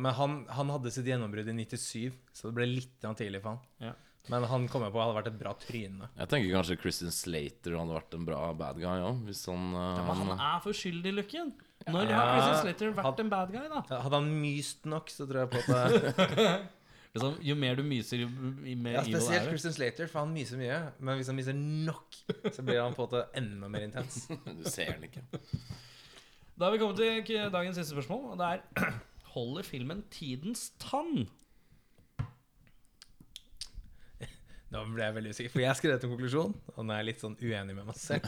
[0.05, 3.59] Men han, han hadde sitt gjennombrudd i 97, så det ble litt tidlig for han.
[3.83, 3.91] Ja.
[4.29, 6.07] Men han kom jeg på hadde vært et bra tryne.
[6.15, 10.01] Jeg tenker kanskje Christian Slater hadde vært en bra bad guy òg, hvis han, eh,
[10.05, 11.51] Men han er for skyldig, Lukken.
[11.87, 12.19] Når Ja.
[12.19, 13.81] har Christian Slater vært Han- en bad guy, da?
[14.05, 16.69] Hadde han myst nok, så tror jeg på at det,
[17.11, 19.51] Liksom, jo mer du myser, jo mer Ja, evil Spesielt er du.
[19.51, 20.77] Christian Slater, for han myser mye.
[21.03, 22.15] Men hvis han myser nok,
[22.55, 24.21] så blir han på en måte enda mer intens.
[24.61, 25.23] Du ser han ikke.
[26.55, 28.91] Da har vi kommet til dagens siste spørsmål, og det er
[29.33, 31.25] Holder filmen tidens tann?
[34.71, 37.19] Nå ble jeg veldig usikker, for jeg skrev en konklusjon, og nå er jeg litt
[37.25, 38.23] sånn uenig med meg selv.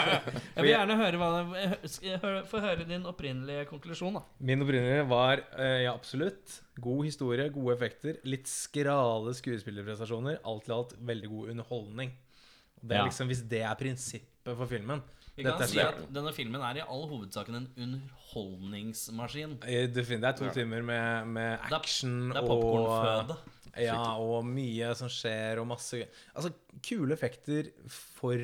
[0.54, 4.14] Jeg vil gjerne høre hva få høre din opprinnelige konklusjon.
[4.14, 6.60] da Min opprinnelige var eh, ja, absolutt.
[6.78, 8.20] God historie, gode effekter.
[8.30, 10.38] Litt skrale skuespillerprestasjoner.
[10.46, 12.14] Alt i alt veldig god underholdning.
[12.78, 13.04] Det er Ja.
[13.10, 15.02] liksom, Hvis det er prinsippet for filmen
[15.34, 19.58] Vi kan er si at Denne filmen er i all hovedsaken en underholdningsmaskin.
[19.66, 21.80] eh, Det er to timer med, med Det er-
[22.30, 23.36] Det er og popkornføde.
[23.76, 26.52] Ja, og mye som skjer, og masse Altså,
[26.82, 28.34] kule effekter for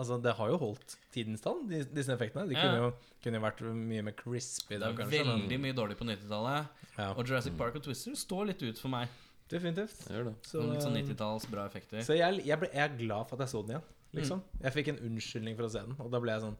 [0.00, 2.46] Altså, det har jo holdt tidens tann, de- disse effektene.
[2.48, 5.18] De kunne jo kunne jo vært mye mer crispy da, kanskje.
[5.26, 6.68] veldig mye dårlig på 90-tallet.
[6.96, 9.08] ja, Og Jurassic Park og Twister står litt ut for meg.
[9.50, 10.06] definitivt.
[10.08, 10.34] Det det.
[10.46, 12.00] Så, litt sånn eh, 90-talls bra effekter.
[12.06, 13.88] Så jeg, jeg, ble, jeg er glad for at jeg så den igjen.
[14.14, 14.38] Liksom.
[14.40, 14.62] Mm.
[14.62, 16.56] Jeg fikk en unnskyldning for å se den, og da ble jeg sånn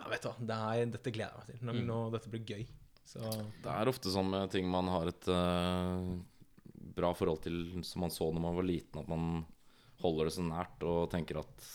[0.00, 1.66] Ja, vet du hva, det er, dette gleder jeg meg til.
[1.66, 1.86] Nå, Mm.
[1.86, 2.66] nå, dette blir gøy.
[3.06, 3.20] Så
[3.62, 6.18] Det er ofte sånn med ting man har et eh,
[6.96, 9.44] bra forhold til som man så når man var liten, at man
[10.00, 11.66] holder det så nært og tenker at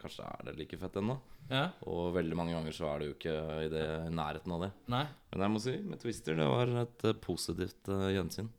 [0.00, 1.16] kanskje er det like fett ennå.
[1.48, 1.68] Ja?
[1.88, 4.70] Og veldig mange ganger så er det jo ikke i det nærheten av det.
[4.92, 5.04] Nei?
[5.32, 8.50] Men jeg må si, med Twister, det var et eh, positivt uh, gjensyn.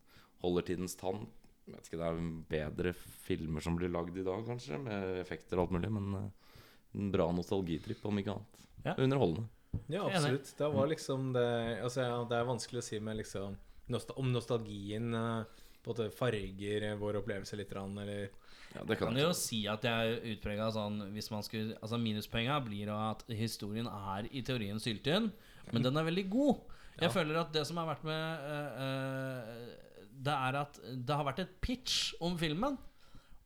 [0.43, 1.25] Holder tidens tann.
[1.65, 2.23] Jeg vet ikke, Det er
[2.55, 2.93] bedre
[3.25, 6.55] filmer som blir lagd i dag, kanskje, med effekter og alt mulig, men uh,
[6.95, 8.65] en bra nostalgitripp, om ikke annet.
[8.85, 8.93] Ja.
[9.01, 9.49] Underholdende.
[9.89, 10.51] ja, absolutt.
[10.57, 11.47] Det var liksom det
[11.81, 13.55] Altså, ja, det er vanskelig å si med liksom
[13.91, 18.27] nostal om nostalgien eh, på en måte farger vår opplevelse litt, eller
[18.75, 21.77] Ja, det kan Kan jeg jo si at jeg er utprega sånn hvis man skulle
[21.79, 25.31] Altså Minuspoenga blir at historien er i teorien syltynn,
[25.71, 26.63] men den er veldig god.
[26.99, 31.27] Jeg føler at det som har vært med uh, uh, Det er at det har
[31.27, 32.77] vært et pitch om filmen,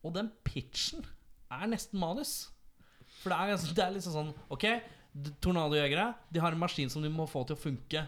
[0.02, 1.04] og den pitchen
[1.50, 2.50] er nesten manus.
[3.20, 4.64] For det er, det er liksom sånn Ok,
[5.42, 8.06] tornadojegere De har en maskin som de må få til å funke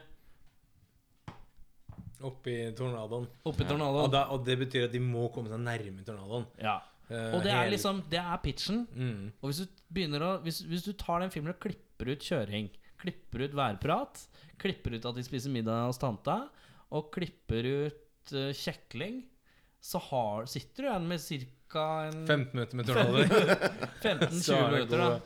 [2.28, 3.26] oppi tornadoen.
[3.44, 6.46] oppi Og, da, og det betyr at de må komme seg nærme tornadoen.
[6.60, 6.78] Ja.
[7.08, 8.86] Eh, Og det er liksom Det er pitchen.
[8.94, 9.32] mm.
[9.42, 12.70] Og hvis du begynner å Hvis, hvis du tar den filmen og klipper ut kjøring,
[13.02, 14.26] klipper ut værprat,
[14.58, 16.48] klipper ut at de spiser middag hos tanta,
[16.92, 19.22] og klipper ut uh, kjekling,
[19.82, 21.20] så har, sitter du igjen med
[21.72, 21.86] ca.
[22.28, 23.28] 15 minutter med tornadoer.
[24.04, 24.98] 15-20 Så er minutter.
[25.02, 25.20] da.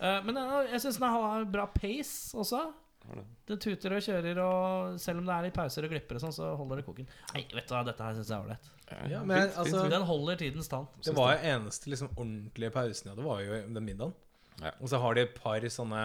[0.00, 2.62] Eh, Men ja, jeg syns den har bra pace også.
[3.00, 3.56] Det.
[3.64, 6.52] Tuter og kjører, og selv om det er litt pauser og glipper, og sånn, så
[6.58, 7.08] holder det koken.
[7.34, 8.70] Nei, vet du hva, dette her syns jeg er ålreit.
[9.10, 10.86] Ja, men altså Den holder tidens tann.
[11.02, 14.14] Det var jo eneste liksom, ordentlige pausen jeg hadde, var jo den middagen.
[14.60, 14.72] Ja.
[14.78, 16.00] Og så har de et par sånne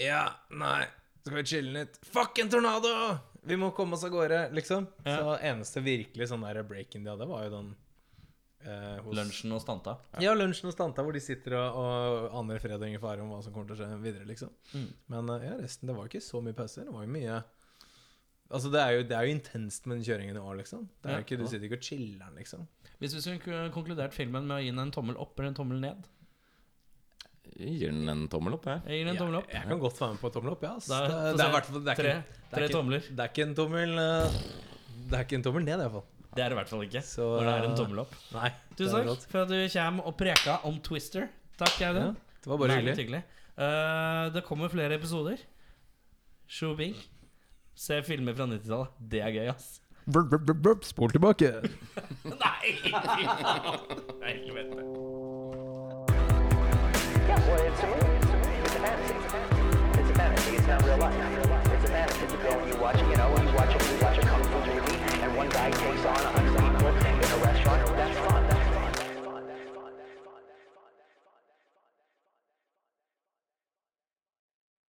[0.00, 0.22] Ja,
[0.56, 0.86] nei,
[1.20, 1.98] skal vi chille litt?
[2.08, 2.92] Fuck en tornado!
[3.46, 4.88] Vi må komme oss av gårde, liksom.
[5.04, 5.18] Ja.
[5.20, 7.74] Så eneste virkelig sånn der break-in de hadde, var jo den
[8.66, 9.96] eh, hos Lunsjen hos tanta.
[10.20, 13.30] Ja, lunsjen hos tanta, hvor de sitter og, og aner fred og ingen fare om
[13.30, 14.50] hva som kommer til å skje videre, liksom.
[14.74, 14.88] Mm.
[15.14, 16.84] Men eh, ja, resten Det var ikke så mye pauser.
[16.88, 17.42] Det var jo mye
[18.46, 20.84] Altså, det er jo, det er jo intenst med den kjøringen i år, liksom.
[21.02, 21.22] Det er Ja.
[21.24, 22.60] ikke, du sitter ikke og chiller'n, liksom.
[23.00, 25.80] Hvis vi skulle konkludert filmen med å gi den en tommel opp eller en tommel
[25.82, 26.04] ned
[27.56, 28.82] Jeg gir den en tommel opp, jeg.
[28.86, 29.48] Jeg gir en tommel opp.
[29.50, 30.72] Jeg, jeg kan godt være med på tommel opp, ja.
[30.86, 32.64] Da- Det, få det, er i hvert fall det er Tre, ikke, det er tre
[32.68, 33.00] ikke- tomler.
[33.10, 34.38] Det er ikke en tommel eh,
[35.10, 36.06] Det er ikke en tommel ned, iallfall.
[36.36, 37.00] Det er det i hvert fall ikke.
[37.02, 38.14] Så, Når det er en eh, tommel opp.
[38.34, 38.50] Nei.
[38.76, 41.30] Tusen takk for at du kommer og preka om Twister.
[41.56, 42.04] Takk, Ja, det
[42.46, 43.22] var bare Meget hyggelig.
[43.56, 45.40] Uh, det kommer flere episoder.
[46.46, 46.94] Showbing.
[47.74, 48.92] Se filmer fra 90-tallet.
[49.10, 49.80] Det er gøy, ass.
[50.06, 50.76] Brr, brr, brr.
[50.86, 51.48] Spol tilbake.
[52.44, 52.76] Nei!
[54.22, 54.84] Helvete.
[57.26, 58.16] Yeah, well, it's a movie.
[58.62, 59.14] It's a fantasy.
[59.98, 60.56] It's a fantasy.
[60.56, 61.14] It's not real life.
[61.74, 62.26] It's a fantasy.
[62.70, 63.35] You watch, you know,
[65.56, 66.45] guy takes on a hundred